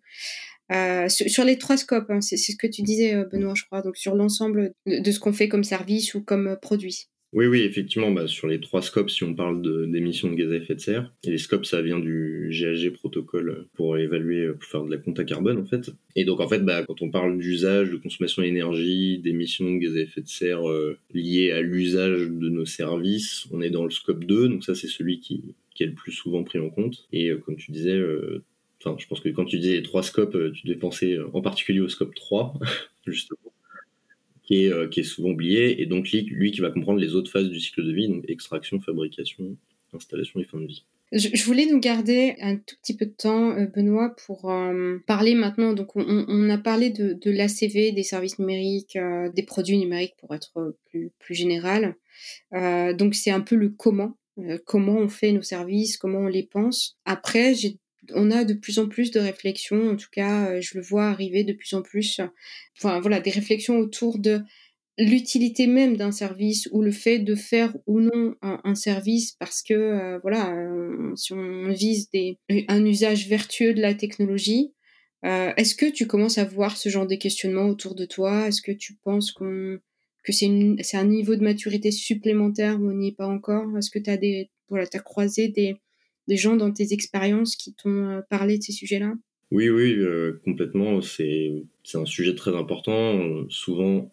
Sur, 1.08 1.44
les 1.44 1.58
trois 1.58 1.76
scopes, 1.76 2.10
hein, 2.10 2.20
c'est 2.20 2.36
ce 2.36 2.56
que 2.56 2.66
tu 2.66 2.82
disais, 2.82 3.14
Benoît, 3.30 3.54
je 3.56 3.64
crois, 3.64 3.82
donc 3.82 3.96
sur 3.96 4.14
l'ensemble 4.14 4.72
de 4.86 5.10
ce 5.10 5.20
qu'on 5.20 5.32
fait 5.32 5.48
comme 5.48 5.64
service 5.64 6.14
ou 6.14 6.22
comme 6.22 6.56
produit. 6.60 7.08
Oui, 7.34 7.46
oui, 7.46 7.62
effectivement, 7.62 8.12
bah, 8.12 8.28
sur 8.28 8.46
les 8.46 8.60
trois 8.60 8.80
scopes, 8.80 9.10
si 9.10 9.24
on 9.24 9.34
parle 9.34 9.60
d'émissions 9.90 10.30
de, 10.30 10.36
gaz 10.36 10.52
à 10.52 10.54
effet 10.54 10.76
de 10.76 10.80
serre, 10.80 11.12
et 11.24 11.32
les 11.32 11.38
scopes, 11.38 11.66
ça 11.66 11.82
vient 11.82 11.98
du 11.98 12.48
GHG 12.52 12.92
protocole 12.92 13.66
pour 13.74 13.98
évaluer, 13.98 14.52
pour 14.52 14.62
faire 14.62 14.84
de 14.84 14.90
la 14.92 14.98
compta 14.98 15.24
carbone, 15.24 15.58
en 15.58 15.64
fait. 15.64 15.90
Et 16.14 16.24
donc, 16.24 16.38
en 16.38 16.48
fait, 16.48 16.60
bah, 16.60 16.84
quand 16.86 17.02
on 17.02 17.10
parle 17.10 17.36
d'usage, 17.36 17.90
de 17.90 17.96
consommation 17.96 18.42
d'énergie, 18.42 19.18
d'émissions 19.18 19.68
de 19.68 19.78
gaz 19.78 19.96
à 19.96 20.00
effet 20.00 20.20
de 20.20 20.28
serre 20.28 20.70
euh, 20.70 20.96
liées 21.12 21.50
à 21.50 21.60
l'usage 21.60 22.28
de 22.30 22.48
nos 22.48 22.66
services, 22.66 23.48
on 23.50 23.60
est 23.60 23.70
dans 23.70 23.82
le 23.82 23.90
scope 23.90 24.24
2, 24.24 24.48
donc 24.48 24.62
ça, 24.62 24.76
c'est 24.76 24.86
celui 24.86 25.18
qui, 25.18 25.56
est 25.80 25.86
le 25.86 25.94
plus 25.94 26.12
souvent 26.12 26.44
pris 26.44 26.60
en 26.60 26.70
compte. 26.70 27.08
Et 27.12 27.30
euh, 27.30 27.38
comme 27.38 27.56
tu 27.56 27.72
disais, 27.72 27.96
euh, 27.96 28.44
je 28.98 29.06
pense 29.06 29.20
que 29.20 29.28
quand 29.30 29.44
tu 29.44 29.58
les 29.58 29.82
trois 29.82 30.02
scopes, 30.02 30.36
tu 30.54 30.66
devais 30.66 30.78
penser 30.78 31.18
en 31.32 31.40
particulier 31.40 31.80
au 31.80 31.88
scope 31.88 32.14
3, 32.14 32.54
justement 33.06 33.38
qui 34.44 34.64
est, 34.64 34.72
euh, 34.72 34.88
qui 34.88 35.00
est 35.00 35.04
souvent 35.04 35.30
oublié, 35.30 35.80
et 35.82 35.86
donc 35.86 36.10
lui, 36.10 36.52
qui 36.52 36.60
va 36.60 36.70
comprendre 36.70 37.00
les 37.00 37.14
autres 37.14 37.30
phases 37.30 37.48
du 37.48 37.60
cycle 37.60 37.84
de 37.84 37.92
vie, 37.92 38.08
donc 38.08 38.24
extraction, 38.28 38.78
fabrication, 38.80 39.56
installation 39.92 40.40
et 40.40 40.44
fin 40.44 40.60
de 40.60 40.66
vie. 40.66 40.84
Je, 41.12 41.44
voulais 41.44 41.66
nous 41.66 41.78
garder 41.78 42.34
un 42.40 42.56
tout 42.56 42.74
petit 42.82 42.96
peu 42.96 43.06
de 43.06 43.12
temps, 43.12 43.56
euh, 43.56 43.66
Benoît, 43.66 44.16
pour 44.26 44.50
euh, 44.50 44.98
parler 45.06 45.34
maintenant. 45.34 45.72
Donc, 45.72 45.94
on, 45.94 46.50
a 46.50 46.58
parlé 46.58 46.90
de, 46.90 47.30
l'ACV, 47.30 47.92
des 47.92 48.02
services 48.02 48.38
numériques, 48.38 48.98
des 49.34 49.42
produits 49.44 49.78
numériques 49.78 50.16
pour 50.18 50.34
être 50.34 50.76
plus 51.20 51.34
général. 51.34 51.94
donc, 52.52 53.14
c'est 53.14 53.30
un 53.30 53.42
peu 53.42 53.54
le 53.54 53.68
comment. 53.68 54.16
comment 54.64 54.96
on 54.96 55.08
fait 55.08 55.30
nos 55.30 55.42
services, 55.42 55.96
comment 55.98 56.20
on 56.20 56.26
les 56.26 56.42
pense. 56.42 56.98
Après, 57.04 57.54
j'ai 57.54 57.78
on 58.14 58.30
a 58.30 58.44
de 58.44 58.54
plus 58.54 58.78
en 58.78 58.88
plus 58.88 59.10
de 59.10 59.20
réflexions, 59.20 59.90
en 59.90 59.96
tout 59.96 60.08
cas, 60.12 60.50
euh, 60.50 60.60
je 60.60 60.76
le 60.76 60.84
vois 60.84 61.06
arriver 61.06 61.44
de 61.44 61.52
plus 61.52 61.72
en 61.74 61.82
plus. 61.82 62.20
Enfin, 62.78 63.00
voilà, 63.00 63.20
des 63.20 63.30
réflexions 63.30 63.78
autour 63.78 64.18
de 64.18 64.40
l'utilité 64.98 65.66
même 65.66 65.96
d'un 65.96 66.12
service 66.12 66.68
ou 66.70 66.82
le 66.82 66.92
fait 66.92 67.18
de 67.18 67.34
faire 67.34 67.74
ou 67.86 68.00
non 68.00 68.34
un, 68.42 68.74
service 68.76 69.32
parce 69.32 69.62
que, 69.62 69.74
euh, 69.74 70.18
voilà, 70.22 70.54
euh, 70.54 71.12
si 71.16 71.32
on 71.32 71.68
vise 71.72 72.10
des, 72.10 72.38
un 72.68 72.84
usage 72.84 73.28
vertueux 73.28 73.74
de 73.74 73.80
la 73.80 73.94
technologie, 73.94 74.72
est-ce 75.24 75.74
que 75.74 75.86
tu 75.90 76.06
commences 76.06 76.36
à 76.36 76.44
voir 76.44 76.76
ce 76.76 76.90
genre 76.90 77.06
de 77.06 77.14
questionnement 77.14 77.66
autour 77.66 77.94
de 77.94 78.04
toi? 78.04 78.48
Est-ce 78.48 78.60
que 78.60 78.72
tu 78.72 78.94
penses 79.02 79.32
qu'on 79.32 79.78
que 80.22 80.32
c'est 80.32 80.96
un 80.96 81.06
niveau 81.06 81.34
de 81.34 81.42
maturité 81.42 81.90
supplémentaire 81.90 82.78
où 82.78 82.90
on 82.90 82.94
n'y 82.94 83.08
est 83.08 83.16
pas 83.16 83.26
encore? 83.26 83.66
Est-ce 83.78 83.90
que 83.90 83.98
tu 83.98 84.18
des 84.18 84.50
voilà, 84.68 84.86
as 84.92 84.98
croisé 84.98 85.48
des, 85.48 85.76
des 86.28 86.36
gens 86.36 86.56
dans 86.56 86.72
tes 86.72 86.92
expériences 86.92 87.56
qui 87.56 87.74
t'ont 87.74 88.08
euh, 88.08 88.20
parlé 88.28 88.58
de 88.58 88.62
ces 88.62 88.72
sujets-là? 88.72 89.14
Oui, 89.50 89.68
oui, 89.68 89.94
euh, 89.98 90.40
complètement. 90.44 91.00
C'est 91.00 91.62
un 91.94 92.06
sujet 92.06 92.34
très 92.34 92.54
important. 92.56 93.46
souvent, 93.50 94.10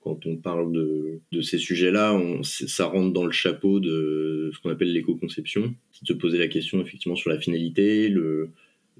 quand 0.00 0.26
on 0.26 0.36
parle 0.36 0.72
de, 0.72 1.40
ces 1.42 1.58
sujets-là, 1.58 2.18
ça 2.42 2.86
rentre 2.86 3.12
dans 3.12 3.24
le 3.24 3.32
chapeau 3.32 3.80
de 3.80 4.50
ce 4.54 4.60
qu'on 4.60 4.70
appelle 4.70 4.92
l'éco-conception. 4.92 5.74
C'est 5.92 6.02
de 6.02 6.08
se 6.08 6.12
poser 6.12 6.38
la 6.38 6.48
question 6.48 6.80
effectivement 6.80 7.16
sur 7.16 7.30
la 7.30 7.40
finalité, 7.40 8.14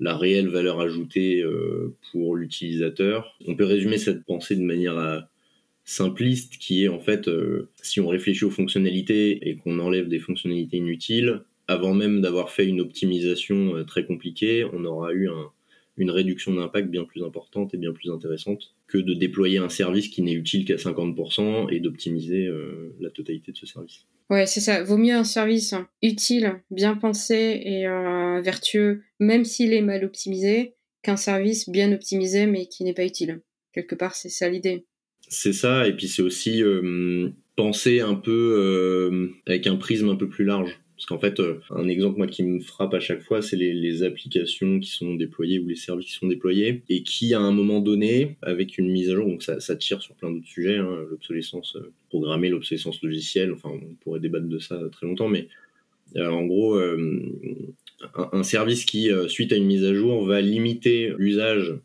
la 0.00 0.16
réelle 0.16 0.48
valeur 0.48 0.80
ajoutée 0.80 1.42
euh, 1.42 1.94
pour 2.10 2.34
l'utilisateur. 2.34 3.36
On 3.46 3.54
peut 3.54 3.64
résumer 3.64 3.98
cette 3.98 4.24
pensée 4.24 4.56
de 4.56 4.62
manière 4.62 5.28
simpliste 5.84 6.58
qui 6.58 6.84
est 6.84 6.88
en 6.88 6.98
fait, 6.98 7.30
si 7.82 8.00
on 8.00 8.08
réfléchit 8.08 8.44
aux 8.44 8.50
fonctionnalités 8.50 9.48
et 9.48 9.56
qu'on 9.56 9.78
enlève 9.78 10.08
des 10.08 10.18
fonctionnalités 10.18 10.78
inutiles, 10.78 11.42
avant 11.68 11.92
même 11.92 12.22
d'avoir 12.22 12.50
fait 12.50 12.66
une 12.66 12.80
optimisation 12.80 13.76
euh, 13.76 13.84
très 13.84 14.04
compliquée, 14.04 14.64
on 14.72 14.84
aura 14.84 15.12
eu 15.12 15.28
une 15.98 16.10
réduction 16.10 16.54
d'impact 16.54 16.88
bien 16.88 17.04
plus 17.04 17.22
importante 17.22 17.74
et 17.74 17.76
bien 17.76 17.92
plus 17.92 18.10
intéressante 18.10 18.74
que 18.86 18.98
de 18.98 19.12
déployer 19.12 19.58
un 19.58 19.68
service 19.68 20.08
qui 20.08 20.22
n'est 20.22 20.32
utile 20.32 20.64
qu'à 20.64 20.76
50% 20.76 21.70
et 21.70 21.80
d'optimiser 21.80 22.46
euh, 22.46 22.94
la 23.00 23.10
totalité 23.10 23.52
de 23.52 23.56
ce 23.56 23.66
service. 23.66 24.06
Ouais, 24.30 24.46
c'est 24.46 24.60
ça. 24.60 24.82
Vaut 24.82 24.96
mieux 24.96 25.14
un 25.14 25.24
service 25.24 25.74
utile, 26.02 26.60
bien 26.70 26.96
pensé 26.96 27.60
et 27.62 27.86
euh, 27.86 28.40
vertueux, 28.40 29.02
même 29.20 29.44
s'il 29.44 29.72
est 29.72 29.82
mal 29.82 30.04
optimisé, 30.04 30.74
qu'un 31.02 31.16
service 31.16 31.68
bien 31.68 31.92
optimisé 31.92 32.46
mais 32.46 32.66
qui 32.66 32.84
n'est 32.84 32.94
pas 32.94 33.04
utile. 33.04 33.40
Quelque 33.72 33.94
part, 33.94 34.14
c'est 34.14 34.28
ça 34.30 34.48
l'idée. 34.48 34.84
C'est 35.28 35.52
ça, 35.52 35.86
et 35.86 35.94
puis 35.94 36.08
c'est 36.08 36.22
aussi 36.22 36.62
penser 37.54 38.00
un 38.00 38.14
peu 38.14 39.30
avec 39.46 39.66
un 39.66 39.76
prisme 39.76 40.08
un 40.08 40.16
peu 40.16 40.26
plus 40.26 40.46
large. 40.46 40.80
Parce 40.98 41.06
qu'en 41.06 41.18
fait, 41.20 41.38
euh, 41.38 41.60
un 41.70 41.86
exemple 41.86 42.26
qui 42.26 42.42
me 42.42 42.58
frappe 42.58 42.92
à 42.92 42.98
chaque 42.98 43.22
fois, 43.22 43.40
c'est 43.40 43.54
les, 43.54 44.02
applications 44.02 44.80
qui 44.80 44.90
sont 44.90 45.14
déployées 45.14 45.60
ou 45.60 45.68
les 45.68 45.76
services 45.76 46.06
qui 46.06 46.12
sont 46.14 46.26
déployés 46.26 46.82
et 46.88 47.04
qui, 47.04 47.34
à 47.34 47.40
un 47.40 47.52
moment 47.52 47.78
donné, 47.78 48.36
avec 48.42 48.78
une 48.78 48.90
mise 48.90 49.08
à 49.08 49.14
jour, 49.14 49.28
donc 49.28 49.44
ça, 49.44 49.76
tire 49.76 50.02
sur 50.02 50.16
plein 50.16 50.32
d'autres 50.32 50.48
sujets, 50.48 50.78
hein, 50.78 51.06
l'obsolescence 51.08 51.76
euh, 51.76 51.92
programmée, 52.08 52.48
l'obsolescence 52.48 53.00
logicielle, 53.04 53.52
enfin, 53.52 53.70
on 53.72 53.94
pourrait 54.00 54.18
débattre 54.18 54.48
de 54.48 54.58
ça 54.58 54.76
très 54.90 55.06
longtemps, 55.06 55.28
mais 55.28 55.46
euh, 56.16 56.28
en 56.28 56.44
gros, 56.46 56.76
un, 58.14 58.42
service 58.42 58.84
qui, 58.84 59.10
suite 59.28 59.52
à 59.52 59.56
une 59.56 59.66
mise 59.66 59.84
à 59.84 59.94
jour, 59.94 60.26
va 60.26 60.40
limiter 60.40 61.12
l'usage 61.16 61.76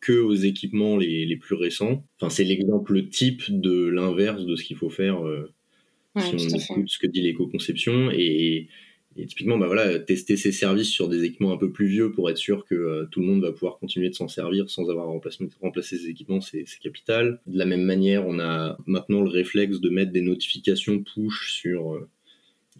que 0.00 0.12
aux 0.12 0.34
équipements 0.34 0.98
les, 0.98 1.36
plus 1.36 1.56
récents. 1.56 2.04
C'est 2.28 2.44
l'exemple 2.44 3.08
type 3.08 3.42
de 3.48 3.86
l'inverse 3.86 4.44
de 4.44 4.54
ce 4.54 4.62
qu'il 4.62 4.76
faut 4.76 4.90
faire 4.90 5.22
si 6.20 6.34
on 6.34 6.58
écoute 6.58 6.88
ce 6.88 6.98
que 6.98 7.06
dit 7.06 7.20
l'éco-conception. 7.22 8.10
Et, 8.12 8.68
typiquement, 9.28 9.58
bah 9.58 9.66
voilà, 9.66 9.98
tester 9.98 10.36
ces 10.36 10.52
services 10.52 10.88
sur 10.88 11.08
des 11.08 11.24
équipements 11.24 11.52
un 11.52 11.58
peu 11.58 11.70
plus 11.70 11.86
vieux 11.86 12.12
pour 12.12 12.30
être 12.30 12.38
sûr 12.38 12.64
que 12.64 12.74
euh, 12.74 13.04
tout 13.10 13.20
le 13.20 13.26
monde 13.26 13.42
va 13.42 13.52
pouvoir 13.52 13.78
continuer 13.78 14.08
de 14.08 14.14
s'en 14.14 14.28
servir 14.28 14.70
sans 14.70 14.88
avoir 14.88 15.06
à 15.06 15.10
remplacer, 15.10 15.46
remplacer 15.60 15.98
ces 15.98 16.08
équipements, 16.08 16.40
c'est 16.40 16.64
capital. 16.80 17.40
De 17.46 17.58
la 17.58 17.66
même 17.66 17.82
manière, 17.82 18.26
on 18.26 18.38
a 18.38 18.78
maintenant 18.86 19.20
le 19.20 19.28
réflexe 19.28 19.80
de 19.80 19.90
mettre 19.90 20.12
des 20.12 20.22
notifications 20.22 21.02
push 21.02 21.52
sur 21.52 21.92
euh, 21.92 22.08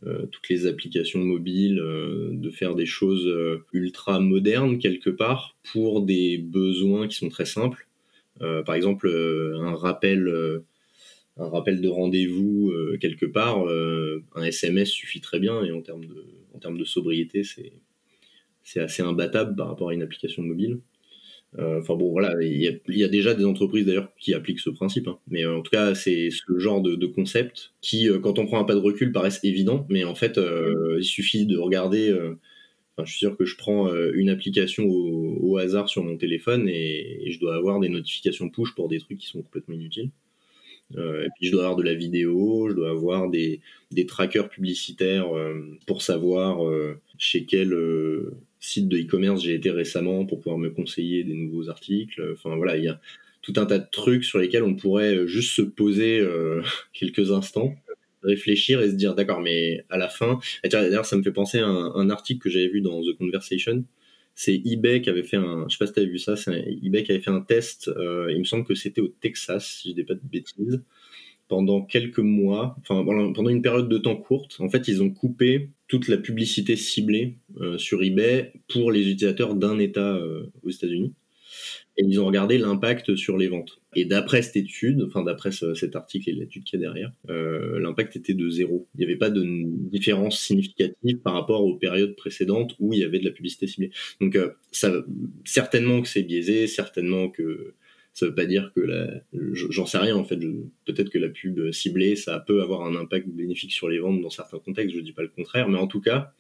euh, 0.07 0.27
toutes 0.27 0.49
les 0.49 0.67
applications 0.67 1.21
mobiles, 1.21 1.77
de 1.77 2.51
faire 2.51 2.75
des 2.75 2.87
choses 2.87 3.31
ultra 3.73 4.19
modernes 4.19 4.79
quelque 4.79 5.11
part 5.11 5.55
pour 5.71 6.03
des 6.03 6.39
besoins 6.39 7.09
qui 7.09 7.17
sont 7.17 7.29
très 7.29 7.45
simples. 7.45 7.87
par 8.41 8.75
exemple, 8.75 9.09
un 9.61 9.75
rappel 9.75 10.63
un 11.37 11.49
rappel 11.49 11.81
de 11.81 11.89
rendez-vous 11.89 12.71
euh, 12.71 12.99
quelque 13.01 13.27
part, 13.27 13.67
euh, 13.67 14.23
un 14.35 14.45
SMS 14.45 14.91
suffit 14.91 15.21
très 15.21 15.41
bien 15.41 15.65
et 15.65 15.73
en 15.73 15.81
termes 15.81 16.05
de, 16.05 16.85
sobriété, 16.85 17.43
c'est, 17.43 18.81
assez 18.81 19.03
imbattable 19.03 19.57
par 19.57 19.69
rapport 19.69 19.91
à 19.91 19.95
une 19.95 20.03
application 20.03 20.43
mobile. 20.43 20.81
Enfin 21.59 21.97
bon, 21.97 22.11
voilà, 22.13 22.35
il 22.43 22.63
y, 22.63 23.05
a, 23.05 23.09
déjà 23.09 23.35
des 23.35 23.45
entreprises 23.45 23.85
d'ailleurs 23.85 24.11
qui 24.19 24.33
appliquent 24.33 24.61
ce 24.61 24.71
principe. 24.71 25.07
Hein. 25.07 25.19
Mais 25.29 25.45
en 25.45 25.61
tout 25.61 25.71
cas, 25.71 25.95
c'est 25.95 26.31
ce 26.31 26.59
genre 26.59 26.81
de, 26.81 27.07
concept 27.07 27.75
qui, 27.83 28.09
quand 28.23 28.39
on 28.39 28.47
prend 28.47 28.59
un 28.59 28.65
pas 28.65 28.75
de 28.75 28.81
recul, 28.81 29.13
paraissent 29.13 29.45
évidents. 29.45 29.87
Mais 29.91 30.03
en 30.05 30.15
fait, 30.15 30.41
il 30.99 31.05
suffit 31.05 31.45
de 31.45 31.59
regarder 31.59 32.11
je 32.99 33.11
suis 33.11 33.19
sûr 33.19 33.37
que 33.37 33.45
je 33.45 33.57
prends 33.57 33.89
euh, 33.89 34.13
une 34.15 34.29
application 34.29 34.85
au, 34.87 35.57
hasard 35.59 35.89
sur 35.89 36.05
mon 36.05 36.17
téléphone 36.17 36.69
et, 36.69 37.31
je 37.31 37.39
dois 37.39 37.57
avoir 37.57 37.81
des 37.81 37.89
notifications 37.89 38.49
push 38.49 38.75
pour 38.75 38.89
des 38.89 38.99
trucs 38.99 39.19
qui 39.19 39.27
sont 39.27 39.43
complètement 39.43 39.75
inutiles. 39.75 40.11
Euh, 40.97 41.25
et 41.25 41.29
puis 41.37 41.47
je 41.47 41.53
dois 41.53 41.63
avoir 41.63 41.77
de 41.77 41.83
la 41.83 41.95
vidéo, 41.95 42.69
je 42.69 42.75
dois 42.75 42.91
avoir 42.91 43.31
des, 43.31 43.61
des 43.91 44.07
trackers 44.07 44.49
publicitaires 44.49 45.35
euh, 45.37 45.79
pour 45.87 46.03
savoir 46.03 46.61
chez 47.19 47.45
quel 47.45 47.77
site 48.61 48.89
de 48.89 48.99
e-commerce 48.99 49.43
j'ai 49.43 49.55
été 49.55 49.71
récemment 49.71 50.25
pour 50.25 50.41
pouvoir 50.41 50.59
me 50.59 50.71
conseiller 50.71 51.25
des 51.25 51.35
nouveaux 51.35 51.69
articles. 51.69 52.23
Enfin 52.33 52.57
voilà, 52.57 52.77
il 52.77 52.85
y 52.85 52.89
a 52.89 53.01
tout 53.43 53.55
un 53.57 53.67
tas 53.67 53.79
de 53.79 53.89
trucs 53.91 54.25
sur 54.25 54.39
lesquels 54.39 54.63
on 54.63 54.75
pourrait 54.75 55.27
juste 55.27 55.53
se 55.53 55.63
poser 55.63 56.25
quelques 56.93 57.33
instants 57.33 57.75
réfléchir 58.23 58.81
et 58.81 58.89
se 58.89 58.95
dire 58.95 59.17
d'accord 59.17 59.41
mais 59.41 59.85
à 59.91 59.99
la 59.99 60.09
fin 60.09 60.39
d'ailleurs 60.65 61.07
ça 61.07 61.17
me 61.17 61.25
fait 61.25 61.33
penser 61.33 61.59
à 61.59 61.67
un, 61.67 62.09
article 62.09 62.41
que 62.41 62.51
j'avais 62.51 62.69
vu 62.69 62.81
dans 62.81 63.03
The 63.03 63.17
Conversation 63.19 63.85
c'est 64.35 64.61
eBay 64.65 65.03
qui 65.03 65.11
avait 65.11 65.23
fait 65.23 65.37
un 65.37 65.67
je 65.69 65.77
sais 65.77 65.79
pas 65.79 65.87
si 65.87 65.93
t'avais 65.93 66.07
vu 66.07 66.19
ça 66.19 66.37
c'est 66.37 66.65
eBay 66.83 67.03
qui 67.03 67.13
avait 67.13 67.21
fait 67.21 67.31
un 67.31 67.41
test 67.41 67.89
euh, 67.89 68.31
il 68.33 68.39
me 68.39 68.45
semble 68.45 68.65
que 68.65 68.75
c'était 68.75 69.01
au 69.01 69.09
Texas 69.09 69.67
si 69.67 69.91
je 69.91 69.95
dis 69.95 70.05
pas 70.05 70.15
de 70.15 70.21
bêtises. 70.23 70.83
Pendant 71.49 71.83
quelques 71.83 72.19
mois 72.19 72.77
enfin 72.81 73.05
pendant 73.05 73.51
une 73.51 73.61
période 73.61 73.89
de 73.89 73.99
temps 73.99 74.17
courte 74.17 74.57
en 74.61 74.71
fait 74.71 74.89
ils 74.89 75.03
ont 75.03 75.11
coupé 75.11 75.71
toute 75.87 76.09
la 76.09 76.17
publicité 76.17 76.77
ciblée 76.77 77.37
euh, 77.61 77.77
sur 77.77 78.03
eBay 78.03 78.53
pour 78.69 78.91
les 78.91 79.01
utilisateurs 79.01 79.55
d'un 79.55 79.79
État 79.79 80.17
euh, 80.17 80.51
aux 80.63 80.71
États-Unis 80.71 81.13
et 81.99 82.05
ils 82.05 82.19
ont 82.21 82.27
regardé 82.27 82.59
l'impact 82.59 83.17
sur 83.17 83.37
les 83.37 83.49
ventes. 83.49 83.81
Et 83.95 84.05
d'après 84.05 84.43
cette 84.43 84.57
étude, 84.57 85.03
enfin 85.03 85.23
d'après 85.23 85.51
cet 85.53 85.95
article 85.95 86.31
et 86.31 86.33
l'étude 86.33 86.65
qui 86.65 86.77
est 86.77 86.79
derrière, 86.79 87.13
euh, 87.29 87.79
l'impact 87.79 88.17
était 88.17 88.35
de 88.35 88.49
zéro. 88.49 88.89
Il 88.95 88.99
n'y 88.99 89.05
avait 89.05 89.17
pas 89.17 89.31
de 89.31 89.45
différence 89.45 90.41
significative 90.41 91.19
par 91.19 91.35
rapport 91.35 91.65
aux 91.65 91.77
périodes 91.77 92.17
précédentes 92.17 92.75
où 92.79 92.93
il 92.93 93.01
y 93.01 93.05
avait 93.05 93.19
de 93.19 93.25
la 93.25 93.31
publicité 93.31 93.67
ciblée. 93.67 93.91
Donc 94.21 94.37
euh, 94.37 94.53
certainement 95.45 96.01
que 96.01 96.09
c'est 96.09 96.23
biaisé, 96.23 96.67
certainement 96.67 97.29
que 97.29 97.75
ça 98.15 98.27
veut 98.27 98.35
pas 98.35 98.47
dire 98.47 98.73
que 98.75 98.87
j'en 99.53 99.87
sais 99.87 99.99
rien 99.99 100.17
en 100.17 100.25
fait. 100.25 100.39
Peut-être 100.85 101.11
que 101.11 101.19
la 101.19 101.29
pub 101.29 101.73
ciblée, 101.73 102.17
ça 102.17 102.41
peut 102.41 102.63
avoir 102.63 102.83
un 102.83 102.95
impact 102.95 103.29
bénéfique 103.29 103.73
sur 103.73 103.89
les 103.89 103.99
ventes 103.99 104.21
dans 104.21 104.31
certains 104.31 104.59
contextes. 104.59 104.95
Je 104.95 105.01
dis 105.01 105.13
pas 105.13 105.23
le 105.23 105.29
contraire, 105.29 105.69
mais 105.69 105.79
en 105.79 105.87
tout 105.87 106.01
cas, 106.01 106.35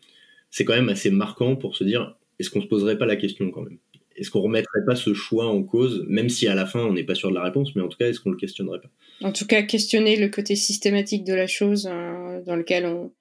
c'est 0.50 0.64
quand 0.64 0.74
même 0.74 0.90
assez 0.90 1.10
marquant 1.10 1.56
pour 1.56 1.76
se 1.76 1.84
dire 1.84 2.16
est-ce 2.38 2.50
qu'on 2.50 2.60
se 2.60 2.66
poserait 2.66 2.98
pas 2.98 3.06
la 3.06 3.16
question 3.16 3.50
quand 3.50 3.62
même? 3.62 3.78
Est-ce 4.16 4.30
qu'on 4.30 4.40
remettrait 4.40 4.84
pas 4.86 4.96
ce 4.96 5.14
choix 5.14 5.46
en 5.46 5.62
cause, 5.62 6.04
même 6.08 6.28
si 6.28 6.48
à 6.48 6.54
la 6.54 6.66
fin 6.66 6.80
on 6.80 6.92
n'est 6.92 7.04
pas 7.04 7.14
sûr 7.14 7.30
de 7.30 7.34
la 7.34 7.42
réponse, 7.42 7.74
mais 7.74 7.82
en 7.82 7.88
tout 7.88 7.98
cas, 7.98 8.08
est-ce 8.08 8.20
qu'on 8.20 8.30
le 8.30 8.36
questionnerait 8.36 8.80
pas? 8.80 8.90
En 9.26 9.32
tout 9.32 9.46
cas, 9.46 9.62
questionner 9.62 10.16
le 10.16 10.28
côté 10.28 10.56
systématique 10.56 11.24
de 11.24 11.34
la 11.34 11.46
chose, 11.46 11.88
euh, 11.90 12.42
dans 12.42 12.56
lequel 12.56 12.86
on, 12.86 13.12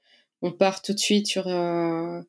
on, 0.42 0.52
part 0.52 0.82
tout 0.82 0.94
de 0.94 1.00
suite 1.00 1.28
sur 1.28 1.48
euh, 1.48 2.22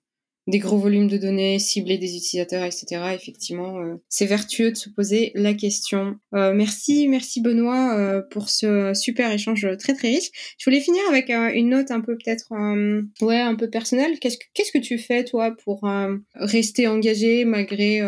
des 0.47 0.59
gros 0.59 0.79
volumes 0.79 1.09
de 1.09 1.17
données, 1.17 1.59
cibler 1.59 1.99
des 1.99 2.17
utilisateurs, 2.17 2.65
etc. 2.65 2.87
Effectivement, 3.15 3.79
euh, 3.79 3.95
c'est 4.09 4.27
vertueux 4.27 4.73
de 4.73 4.77
se 4.77 4.89
poser 4.91 5.31
la 5.35 5.55
question. 5.55 6.17
Euh, 6.35 6.53
merci, 6.53 7.07
merci 7.09 7.41
Benoît 7.41 7.97
euh, 7.97 8.23
pour 8.31 8.49
ce 8.49 8.93
super 8.95 9.31
échange 9.31 9.67
très 9.79 9.95
très 9.95 10.09
riche. 10.09 10.31
Je 10.59 10.65
voulais 10.69 10.81
finir 10.81 11.03
avec 11.09 11.31
une 11.31 11.71
note 11.71 11.91
un 11.91 12.01
peu 12.01 12.17
peut-être, 12.17 12.53
ouais, 13.21 13.41
un 13.41 13.55
peu 13.55 13.71
personnelle. 13.71 14.19
Qu'est-ce 14.19 14.39
que 14.39 14.45
qu'est-ce 14.55 14.73
que 14.73 14.79
tu 14.79 14.99
fais 14.99 15.25
toi 15.25 15.55
pour 15.65 15.89
rester 16.35 16.89
engagé 16.89 17.45
malgré 17.45 18.03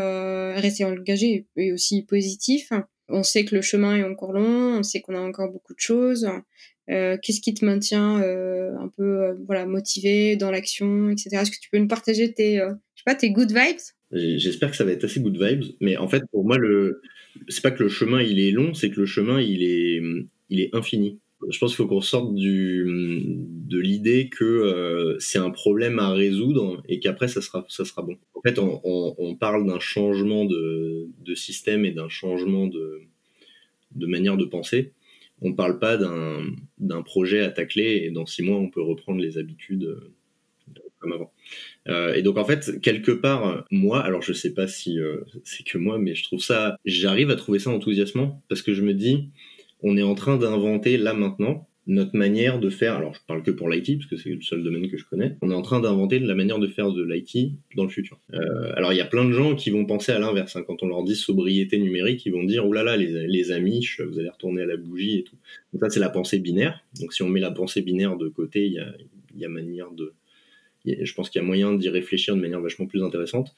rester 0.55 0.85
engagé 0.85 1.47
et 1.57 1.73
aussi 1.73 2.03
positif? 2.03 2.71
On 3.09 3.23
sait 3.23 3.45
que 3.45 3.55
le 3.55 3.63
chemin 3.63 3.97
est 3.97 4.05
encore 4.05 4.33
long, 4.33 4.79
on 4.79 4.83
sait 4.83 5.01
qu'on 5.01 5.15
a 5.15 5.21
encore 5.21 5.51
beaucoup 5.51 5.75
de 5.75 5.81
choses. 5.81 6.27
Euh, 6.91 7.17
qu'est-ce 7.23 7.41
qui 7.41 7.55
te 7.55 7.65
maintient 7.65 8.23
euh, 8.23 8.77
un 8.79 8.89
peu 8.89 9.23
euh, 9.23 9.35
voilà 9.47 9.65
motivé 9.65 10.37
dans 10.37 10.51
l'action, 10.51 11.11
etc. 11.11 11.31
Est-ce 11.33 11.51
que 11.51 11.61
tu 11.61 11.71
peux 11.71 11.79
nous 11.79 11.89
partager 11.89 12.33
tes, 12.33 12.61
je 12.95 13.15
tes 13.15 13.31
good 13.31 13.53
vibes? 13.53 13.81
J'espère 14.13 14.71
que 14.71 14.77
ça 14.77 14.85
va 14.85 14.93
être 14.93 15.05
assez 15.05 15.21
good 15.21 15.37
vibes, 15.41 15.65
mais 15.81 15.97
en 15.97 16.09
fait 16.09 16.23
pour 16.31 16.45
moi 16.45 16.59
le, 16.59 17.01
c'est 17.49 17.63
pas 17.63 17.71
que 17.71 17.83
le 17.83 17.89
chemin 17.89 18.23
il 18.23 18.39
est 18.39 18.51
long, 18.51 18.75
c'est 18.75 18.91
que 18.91 19.01
le 19.01 19.07
chemin 19.07 19.41
il 19.41 19.63
est, 19.63 20.03
il 20.51 20.61
est 20.61 20.75
infini. 20.75 21.21
Je 21.51 21.59
pense 21.59 21.71
qu'il 21.71 21.85
faut 21.85 21.87
qu'on 21.87 22.01
sorte 22.01 22.35
du, 22.35 22.87
de 22.87 23.79
l'idée 23.79 24.29
que 24.29 25.17
c'est 25.21 25.39
un 25.39 25.51
problème 25.51 25.99
à 25.99 26.13
résoudre 26.13 26.83
et 26.89 27.01
qu'après 27.01 27.29
ça 27.29 27.41
sera, 27.41 27.65
ça 27.69 27.85
sera 27.85 28.03
bon. 28.03 28.17
En 28.35 28.41
fait, 28.41 28.59
on, 28.59 28.81
on, 28.85 29.15
on 29.19 29.35
parle 29.35 29.67
d'un 29.67 29.81
changement 29.81 30.45
de, 30.45 31.09
de 31.25 31.35
système 31.35 31.85
et 31.85 31.93
d'un 31.93 32.09
changement 32.09 32.67
de, 32.67 33.03
de 33.93 34.07
manière 34.07 34.37
de 34.37 34.45
penser 34.45 34.93
on 35.41 35.51
ne 35.51 35.55
parle 35.55 35.79
pas 35.79 35.97
d'un 35.97 37.03
projet 37.03 37.41
à 37.41 37.51
tacler 37.51 38.03
et 38.05 38.11
dans 38.11 38.27
six 38.27 38.43
mois 38.43 38.57
on 38.57 38.71
peut 38.71 38.83
reprendre 38.83 39.21
les 39.21 39.39
habitudes 39.39 39.85
euh, 39.85 40.13
comme 40.99 41.13
avant. 41.13 41.33
Euh, 41.89 42.15
et 42.15 42.23
donc 42.23 42.39
en 42.39 42.45
fait 42.45 42.81
quelque 42.81 43.11
part 43.11 43.65
moi, 43.71 44.01
alors 44.01 44.23
je 44.23 44.33
sais 44.33 44.55
pas 44.55 44.67
si 44.67 44.99
euh, 44.99 45.21
c'est 45.45 45.65
que 45.65 45.77
moi, 45.77 45.99
mais 45.99 46.15
je 46.15 46.23
trouve 46.23 46.41
ça, 46.41 46.77
j'arrive 46.85 47.31
à 47.31 47.37
trouver 47.37 47.59
ça 47.59 47.71
enthousiasmant 47.71 48.43
parce 48.49 48.63
que 48.63 48.73
je 48.73 48.83
me 48.83 48.95
dis 48.95 49.29
on 49.85 49.97
est 49.97 50.03
en 50.03 50.15
train 50.15 50.37
d'inventer 50.37 50.97
là 50.97 51.15
maintenant 51.15 51.69
notre 51.87 52.17
manière 52.17 52.61
de 52.61 52.71
faire, 52.71 52.95
alors 52.95 53.15
je 53.15 53.21
parle 53.27 53.43
que 53.43 53.51
pour 53.51 53.69
l'IT, 53.69 53.99
parce 53.99 54.09
que 54.09 54.17
c'est 54.17 54.31
le 54.31 54.41
seul 54.41 54.63
domaine 54.63 54.91
que 54.91 54.97
je 54.97 55.05
connais, 55.05 55.37
on 55.43 55.51
est 55.51 55.55
en 55.55 55.61
train 55.61 55.81
d'inventer 55.81 56.19
la 56.19 56.35
manière 56.35 56.59
de 56.59 56.67
faire 56.67 56.91
de 56.91 57.03
l'IT 57.03 57.53
dans 57.77 57.85
le 57.85 57.91
futur. 57.91 58.19
Euh, 58.33 58.73
alors 58.75 58.95
il 58.95 58.97
y 58.97 59.03
a 59.03 59.05
plein 59.05 59.27
de 59.27 59.33
gens 59.33 59.55
qui 59.55 59.69
vont 59.69 59.85
penser 59.85 60.13
à 60.13 60.19
l'inverse, 60.19 60.57
hein. 60.57 60.65
quand 60.67 60.83
on 60.83 60.87
leur 60.87 61.05
dit 61.05 61.15
sobriété 61.15 61.79
numérique, 61.79 62.25
ils 62.25 62.33
vont 62.33 62.45
dire, 62.45 62.67
oulala, 62.67 62.97
les, 62.97 63.27
les 63.27 63.53
amis, 63.53 63.87
vous 63.99 64.19
allez 64.19 64.31
retourner 64.31 64.63
à 64.63 64.67
la 64.67 64.79
bougie 64.79 65.19
et 65.19 65.25
tout. 65.25 65.37
Donc 65.75 65.83
ça 65.83 65.91
c'est 65.91 66.01
la 66.01 66.09
pensée 66.09 66.39
binaire, 66.39 66.83
donc 66.99 67.13
si 67.13 67.23
on 67.23 67.29
met 67.29 67.41
la 67.41 67.51
pensée 67.51 67.83
binaire 67.83 68.17
de 68.17 68.29
côté, 68.29 68.65
il 68.65 68.73
y 68.73 68.79
a, 68.79 68.87
y 69.37 69.45
a 69.45 69.49
manière 69.51 69.91
de... 69.91 70.15
Je 70.87 71.15
pense 71.15 71.31
qu'il 71.31 71.41
y 71.41 71.45
a 71.45 71.47
moyen 71.47 71.73
d'y 71.73 71.89
réfléchir 71.89 72.37
de 72.37 72.41
manière 72.43 72.61
vachement 72.61 72.87
plus 72.87 73.03
intéressante. 73.03 73.55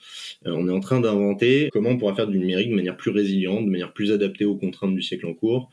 Euh, 0.47 0.53
on 0.55 0.69
est 0.69 0.73
en 0.73 0.79
train 0.79 1.01
d'inventer 1.01 1.71
comment 1.73 1.91
on 1.91 1.99
pourra 1.99 2.15
faire 2.15 2.29
du 2.29 2.39
numérique 2.39 2.71
de 2.71 2.75
manière 2.77 2.97
plus 2.97 3.11
résiliente, 3.11 3.65
de 3.65 3.71
manière 3.71 3.93
plus 3.93 4.13
adaptée 4.13 4.45
aux 4.45 4.55
contraintes 4.55 4.95
du 4.95 5.03
siècle 5.03 5.27
en 5.27 5.35
cours, 5.35 5.71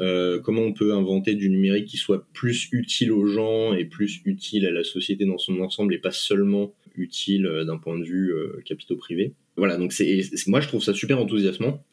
euh, 0.00 0.40
comment 0.40 0.62
on 0.62 0.72
peut 0.72 0.94
inventer 0.94 1.34
du 1.34 1.50
numérique 1.50 1.86
qui 1.86 1.98
soit 1.98 2.26
plus 2.32 2.68
utile 2.72 3.12
aux 3.12 3.26
gens 3.26 3.74
et 3.74 3.84
plus 3.84 4.20
utile 4.24 4.66
à 4.66 4.70
la 4.70 4.84
société 4.84 5.26
dans 5.26 5.38
son 5.38 5.60
ensemble 5.60 5.92
et 5.94 5.98
pas 5.98 6.12
seulement 6.12 6.72
utile 6.94 7.46
euh, 7.46 7.64
d'un 7.64 7.76
point 7.76 7.98
de 7.98 8.04
vue 8.04 8.32
euh, 8.32 8.62
capitaux 8.64 8.96
privés. 8.96 9.34
Voilà, 9.56 9.76
donc 9.76 9.92
c'est 9.92 10.22
moi 10.46 10.60
je 10.60 10.68
trouve 10.68 10.82
ça 10.82 10.94
super 10.94 11.18
enthousiasmant 11.18 11.84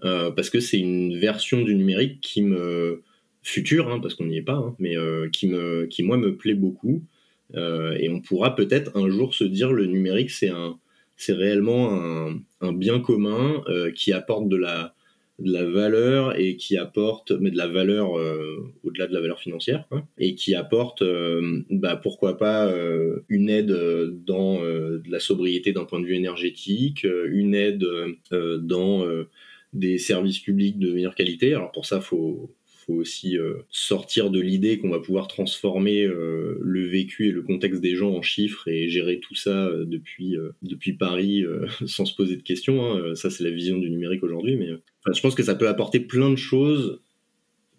parce 0.00 0.50
que 0.50 0.58
c'est 0.58 0.80
une 0.80 1.16
version 1.16 1.62
du 1.62 1.76
numérique 1.76 2.20
qui 2.20 2.42
me 2.42 3.04
future, 3.42 3.88
hein, 3.88 4.00
parce 4.00 4.14
qu'on 4.14 4.24
n'y 4.24 4.38
est 4.38 4.42
pas, 4.42 4.54
hein, 4.54 4.74
mais 4.80 4.96
qui 5.30 5.46
me 5.46 5.86
qui 5.86 6.02
moi 6.02 6.16
me 6.16 6.36
plaît 6.36 6.54
beaucoup 6.54 7.04
et 7.54 8.08
on 8.08 8.20
pourra 8.20 8.56
peut-être 8.56 8.96
un 8.96 9.08
jour 9.10 9.34
se 9.34 9.44
dire 9.44 9.72
le 9.72 9.86
numérique 9.86 10.30
c'est 10.30 10.48
un 10.48 10.80
c'est 11.16 11.34
réellement 11.34 12.32
un, 12.62 12.72
bien 12.72 12.98
commun 12.98 13.62
qui 13.94 14.12
apporte 14.12 14.48
de 14.48 14.56
la 14.56 14.94
de 15.42 15.52
la 15.52 15.64
valeur 15.64 16.38
et 16.38 16.56
qui 16.56 16.76
apporte, 16.76 17.32
mais 17.32 17.50
de 17.50 17.56
la 17.56 17.66
valeur 17.66 18.18
euh, 18.18 18.72
au-delà 18.84 19.06
de 19.06 19.12
la 19.12 19.20
valeur 19.20 19.40
financière, 19.40 19.86
quoi, 19.88 20.06
et 20.18 20.34
qui 20.34 20.54
apporte, 20.54 21.02
euh, 21.02 21.62
bah, 21.70 21.96
pourquoi 21.96 22.38
pas, 22.38 22.66
euh, 22.66 23.24
une 23.28 23.50
aide 23.50 23.72
dans 24.24 24.62
de 24.62 25.10
la 25.10 25.18
sobriété 25.18 25.72
d'un 25.72 25.84
point 25.84 26.00
de 26.00 26.06
vue 26.06 26.14
énergétique, 26.14 27.04
une 27.04 27.54
aide 27.54 27.86
dans 28.30 29.06
des 29.72 29.98
services 29.98 30.38
publics 30.38 30.78
de 30.78 30.92
meilleure 30.92 31.14
qualité. 31.14 31.54
Alors 31.54 31.72
pour 31.72 31.86
ça, 31.86 32.00
faut 32.00 32.54
faut 32.86 32.94
aussi 32.94 33.38
sortir 33.70 34.30
de 34.30 34.40
l'idée 34.40 34.78
qu'on 34.78 34.90
va 34.90 34.98
pouvoir 34.98 35.28
transformer 35.28 36.04
le 36.04 36.86
vécu 36.86 37.28
et 37.28 37.32
le 37.32 37.42
contexte 37.42 37.80
des 37.80 37.94
gens 37.94 38.10
en 38.10 38.22
chiffres 38.22 38.66
et 38.66 38.88
gérer 38.88 39.20
tout 39.20 39.36
ça 39.36 39.70
depuis 39.84 40.36
depuis 40.62 40.92
Paris 40.92 41.44
sans 41.86 42.04
se 42.04 42.14
poser 42.14 42.36
de 42.36 42.42
questions. 42.42 42.84
Hein. 42.84 43.14
Ça, 43.14 43.30
c'est 43.30 43.44
la 43.44 43.50
vision 43.50 43.78
du 43.78 43.88
numérique 43.88 44.22
aujourd'hui, 44.24 44.56
mais 44.56 44.68
je 45.10 45.20
pense 45.20 45.34
que 45.34 45.42
ça 45.42 45.54
peut 45.54 45.68
apporter 45.68 46.00
plein 46.00 46.30
de 46.30 46.36
choses 46.36 47.00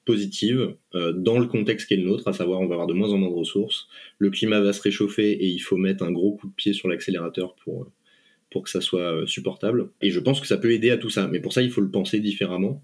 positives 0.05 0.75
euh, 0.95 1.13
dans 1.13 1.39
le 1.39 1.47
contexte 1.47 1.88
qui 1.88 1.93
est 1.93 1.97
le 1.97 2.03
nôtre, 2.03 2.27
à 2.27 2.33
savoir 2.33 2.59
on 2.59 2.67
va 2.67 2.73
avoir 2.75 2.88
de 2.88 2.93
moins 2.93 3.12
en 3.12 3.17
moins 3.17 3.29
de 3.29 3.36
ressources, 3.36 3.88
le 4.17 4.29
climat 4.29 4.59
va 4.59 4.73
se 4.73 4.81
réchauffer 4.81 5.31
et 5.31 5.47
il 5.47 5.59
faut 5.59 5.77
mettre 5.77 6.03
un 6.03 6.12
gros 6.12 6.36
coup 6.36 6.47
de 6.47 6.53
pied 6.53 6.73
sur 6.73 6.89
l'accélérateur 6.89 7.55
pour, 7.63 7.88
pour 8.51 8.63
que 8.63 8.69
ça 8.69 8.81
soit 8.81 9.13
euh, 9.13 9.25
supportable. 9.25 9.91
Et 10.01 10.09
je 10.09 10.19
pense 10.19 10.41
que 10.41 10.47
ça 10.47 10.57
peut 10.57 10.71
aider 10.71 10.89
à 10.91 10.97
tout 10.97 11.09
ça, 11.09 11.27
mais 11.27 11.39
pour 11.39 11.53
ça 11.53 11.62
il 11.62 11.71
faut 11.71 11.81
le 11.81 11.91
penser 11.91 12.19
différemment. 12.19 12.83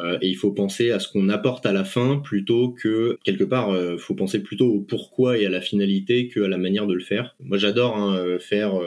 Euh, 0.00 0.16
et 0.22 0.28
il 0.28 0.34
faut 0.34 0.50
penser 0.50 0.90
à 0.92 0.98
ce 0.98 1.08
qu'on 1.08 1.28
apporte 1.28 1.66
à 1.66 1.72
la 1.72 1.84
fin 1.84 2.18
plutôt 2.18 2.70
que 2.70 3.18
quelque 3.22 3.44
part 3.44 3.76
il 3.76 3.98
faut 3.98 4.14
penser 4.14 4.42
plutôt 4.42 4.68
au 4.68 4.80
pourquoi 4.80 5.36
et 5.36 5.44
à 5.44 5.50
la 5.50 5.60
finalité 5.60 6.28
qu'à 6.28 6.48
la 6.48 6.56
manière 6.56 6.86
de 6.86 6.94
le 6.94 7.02
faire. 7.02 7.36
Moi 7.40 7.58
j'adore 7.58 7.98
hein, 7.98 8.38
faire 8.38 8.80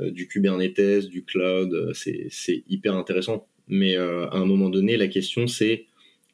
du 0.00 0.26
Kubernetes, 0.26 1.06
du 1.08 1.24
cloud, 1.24 1.92
c'est 1.94 2.64
hyper 2.68 2.96
intéressant 2.96 3.46
mais 3.70 3.96
euh, 3.96 4.26
à 4.28 4.36
un 4.36 4.44
moment 4.44 4.68
donné, 4.68 4.96
la 4.96 5.08
question 5.08 5.46
c'est 5.46 5.86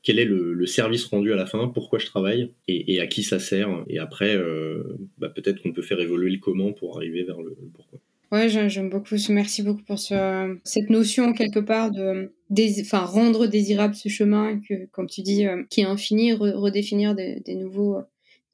quel 0.03 0.19
est 0.21 0.25
le, 0.25 0.67
service 0.67 1.05
rendu 1.07 1.33
à 1.33 1.37
la 1.37 1.47
fin, 1.47 1.67
pourquoi 1.67 1.99
je 1.99 2.07
travaille 2.07 2.53
et, 2.69 3.01
à 3.01 3.09
qui 3.09 3.25
ça 3.25 3.41
sert. 3.41 3.69
Et 3.89 3.99
après, 3.99 4.37
euh, 4.37 4.97
bah, 5.19 5.29
peut-être 5.29 5.61
qu'on 5.61 5.73
peut 5.73 5.83
faire 5.83 5.99
évoluer 5.99 6.31
le 6.31 6.39
comment 6.39 6.73
pour 6.73 6.97
arriver 6.97 7.25
vers 7.25 7.41
le, 7.41 7.57
pourquoi. 7.75 7.99
Ouais, 8.31 8.49
j'aime 8.49 8.89
beaucoup. 8.89 9.17
Merci 9.31 9.63
beaucoup 9.63 9.83
pour 9.83 9.99
ce, 9.99 10.59
cette 10.63 10.91
notion 10.91 11.33
quelque 11.33 11.59
part 11.59 11.91
de, 11.91 12.33
enfin, 12.81 13.01
rendre 13.01 13.49
désirable 13.49 13.95
ce 13.95 14.09
chemin 14.09 14.61
que, 14.69 14.87
comme 14.93 15.09
tu 15.09 15.23
dis, 15.23 15.45
euh, 15.45 15.65
qui 15.71 15.81
est 15.81 15.85
infini, 15.85 16.33
redéfinir 16.33 17.17
des, 17.17 17.43
nouveaux, 17.57 17.99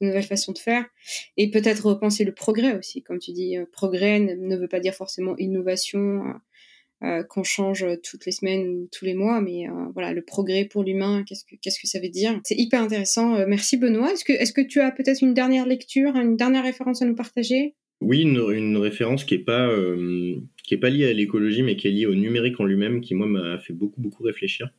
nouvelles 0.01 0.23
façons 0.23 0.53
de 0.53 0.59
faire, 0.59 0.85
et 1.37 1.51
peut-être 1.51 1.85
repenser 1.85 2.23
le 2.23 2.33
progrès 2.33 2.77
aussi, 2.77 3.03
comme 3.03 3.19
tu 3.19 3.31
dis. 3.31 3.57
Progrès 3.71 4.19
ne, 4.19 4.55
veut 4.55 4.67
pas 4.67 4.79
dire 4.79 4.95
forcément 4.95 5.37
innovation. 5.37 6.23
Euh, 7.03 7.21
qu'on 7.23 7.43
change 7.43 7.85
toutes 8.09 8.25
les 8.25 8.31
semaines 8.31 8.65
ou 8.67 8.89
tous 8.89 9.03
les 9.03 9.13
mois, 9.13 9.41
mais 9.41 9.65
voilà, 9.93 10.13
le 10.13 10.21
progrès 10.21 10.63
pour 10.63 10.83
l'humain, 10.83 11.23
qu'est-ce 11.27 11.43
que 11.43 11.55
qu'est-ce 11.61 11.81
que 11.81 11.87
ça 11.87 11.99
veut 11.99 12.09
dire? 12.09 12.39
C'est 12.45 12.55
hyper 12.57 12.81
intéressant. 12.81 13.45
merci 13.45 13.77
Benoît. 13.77 14.13
Est-ce 14.13 14.23
que 14.23 14.31
est-ce 14.31 14.53
que 14.53 14.61
tu 14.61 14.79
as 14.79 14.91
peut-être 14.91 15.21
une 15.21 15.33
dernière 15.33 15.65
lecture, 15.65 16.15
une 16.15 16.37
dernière 16.37 16.63
référence 16.63 17.01
à 17.01 17.05
nous 17.05 17.15
partager? 17.15 17.75
Oui, 18.03 18.21
une, 18.21 18.77
référence 18.77 19.23
qui 19.23 19.35
est 19.35 19.45
pas 19.45 19.69
euh, 19.69 20.35
qui 20.63 20.73
est 20.73 20.77
pas 20.77 20.89
liée 20.89 21.07
à 21.07 21.13
l'écologie, 21.13 21.63
mais 21.63 21.77
qui 21.77 21.87
est 21.87 21.91
liée 21.91 22.05
au 22.05 22.15
numérique 22.15 22.59
en 22.59 22.65
lui-même, 22.65 22.99
qui 22.99 23.15
moi 23.15 23.27
m'a 23.27 23.57
fait 23.57 23.73
beaucoup 23.73 24.01
beaucoup 24.01 24.23
réfléchir. 24.23 24.69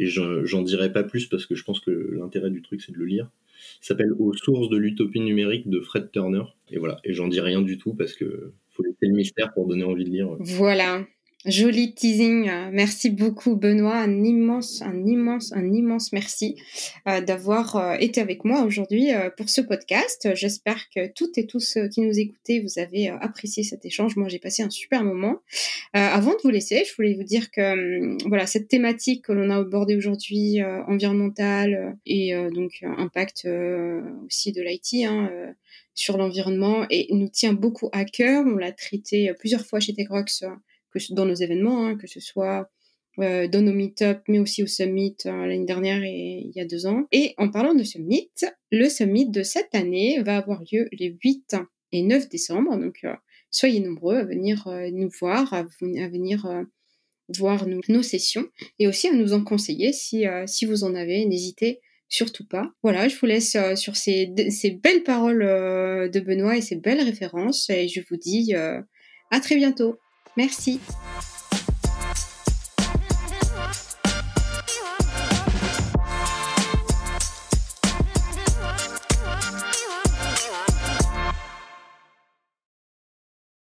Et 0.00 0.06
j'en 0.06 0.62
dirai 0.62 0.92
pas 0.92 1.04
plus 1.04 1.26
parce 1.26 1.46
que 1.46 1.54
je 1.54 1.62
pense 1.62 1.78
que 1.78 1.90
l'intérêt 2.18 2.50
du 2.50 2.62
truc 2.62 2.82
c'est 2.82 2.90
de 2.90 2.98
le 2.98 3.04
lire. 3.04 3.30
Il 3.80 3.86
s'appelle 3.86 4.12
Aux 4.18 4.32
sources 4.34 4.68
de 4.68 4.76
l'utopie 4.76 5.20
numérique 5.20 5.68
de 5.70 5.80
Fred 5.80 6.10
Turner. 6.10 6.42
Et 6.70 6.78
voilà. 6.78 6.98
Et 7.04 7.12
j'en 7.12 7.28
dis 7.28 7.40
rien 7.40 7.62
du 7.62 7.78
tout 7.78 7.94
parce 7.94 8.12
que 8.14 8.52
faut 8.70 8.82
laisser 8.82 9.06
le 9.06 9.14
mystère 9.14 9.54
pour 9.54 9.68
donner 9.68 9.84
envie 9.84 10.04
de 10.04 10.10
lire. 10.10 10.36
Voilà. 10.40 11.06
Joli 11.46 11.92
teasing. 11.92 12.50
Merci 12.72 13.10
beaucoup, 13.10 13.54
Benoît. 13.54 13.96
Un 13.96 14.24
immense, 14.24 14.80
un 14.80 15.04
immense, 15.04 15.52
un 15.52 15.72
immense 15.72 16.10
merci 16.12 16.56
euh, 17.06 17.20
d'avoir 17.20 17.76
euh, 17.76 17.96
été 18.00 18.22
avec 18.22 18.44
moi 18.44 18.62
aujourd'hui 18.62 19.12
euh, 19.12 19.28
pour 19.28 19.50
ce 19.50 19.60
podcast. 19.60 20.30
J'espère 20.34 20.88
que 20.88 21.06
toutes 21.12 21.36
et 21.36 21.46
tous 21.46 21.76
qui 21.92 22.00
nous 22.00 22.18
écoutez, 22.18 22.60
vous 22.60 22.78
avez 22.78 23.08
apprécié 23.08 23.62
cet 23.62 23.84
échange. 23.84 24.16
Moi, 24.16 24.28
j'ai 24.28 24.38
passé 24.38 24.62
un 24.62 24.70
super 24.70 25.04
moment. 25.04 25.40
avant 25.92 26.32
de 26.32 26.38
vous 26.42 26.48
laisser, 26.48 26.82
je 26.88 26.96
voulais 26.96 27.12
vous 27.12 27.24
dire 27.24 27.50
que 27.50 28.00
hum, 28.00 28.18
voilà 28.26 28.46
cette 28.46 28.68
thématique 28.68 29.26
que 29.26 29.32
l'on 29.32 29.50
a 29.50 29.58
abordée 29.58 29.96
aujourd'hui, 29.96 30.62
environnementale 30.62 31.98
et 32.06 32.34
donc 32.54 32.82
impact 32.82 33.46
aussi 34.26 34.52
de 34.52 34.62
l'IT. 34.62 35.04
Hein, 35.06 35.30
sur 35.96 36.16
l'environnement 36.16 36.86
et 36.90 37.06
nous 37.10 37.28
tient 37.28 37.52
beaucoup 37.52 37.88
à 37.92 38.04
cœur. 38.04 38.44
On 38.46 38.56
l'a 38.56 38.72
traité 38.72 39.32
plusieurs 39.38 39.64
fois 39.64 39.78
chez 39.78 39.92
Dans 41.10 41.26
nos 41.26 41.34
événements, 41.34 41.86
hein, 41.86 41.96
que 41.96 42.06
ce 42.06 42.20
soit 42.20 42.70
euh, 43.20 43.46
dans 43.46 43.62
nos 43.62 43.72
meet-up, 43.72 44.22
mais 44.26 44.40
aussi 44.40 44.64
au 44.64 44.66
summit 44.66 45.16
euh, 45.26 45.46
l'année 45.46 45.64
dernière 45.64 46.02
et 46.02 46.42
il 46.44 46.52
y 46.52 46.60
a 46.60 46.64
deux 46.64 46.86
ans. 46.86 47.06
Et 47.12 47.34
en 47.38 47.48
parlant 47.48 47.74
de 47.74 47.84
summit, 47.84 48.28
le 48.72 48.88
summit 48.88 49.30
de 49.30 49.44
cette 49.44 49.72
année 49.72 50.20
va 50.20 50.36
avoir 50.36 50.62
lieu 50.72 50.88
les 50.90 51.16
8 51.22 51.54
et 51.92 52.02
9 52.02 52.28
décembre. 52.28 52.76
Donc, 52.76 52.98
euh, 53.04 53.14
soyez 53.52 53.78
nombreux 53.78 54.16
à 54.16 54.24
venir 54.24 54.68
nous 54.92 55.08
voir, 55.20 55.54
à, 55.54 55.62
venir 55.62 56.64
voir 57.28 57.68
nos, 57.68 58.02
sessions 58.02 58.48
et 58.80 58.88
aussi 58.88 59.06
à 59.06 59.12
nous 59.12 59.32
en 59.32 59.44
conseiller 59.44 59.92
si, 59.92 60.24
si 60.46 60.66
vous 60.66 60.82
en 60.82 60.96
avez. 60.96 61.24
N'hésitez 61.24 61.80
surtout 62.08 62.44
pas. 62.44 62.72
Voilà, 62.82 63.06
je 63.06 63.16
vous 63.16 63.26
laisse 63.26 63.56
sur 63.76 63.94
ces, 63.94 64.34
ces, 64.50 64.72
belles 64.72 65.04
paroles 65.04 65.38
de 66.10 66.20
Benoît 66.20 66.56
et 66.56 66.62
ces 66.62 66.76
belles 66.76 67.00
références 67.00 67.70
et 67.70 67.86
je 67.86 68.00
vous 68.10 68.16
dis 68.16 68.54
à 68.54 69.40
très 69.40 69.54
bientôt. 69.54 69.98
Merci. 70.36 70.80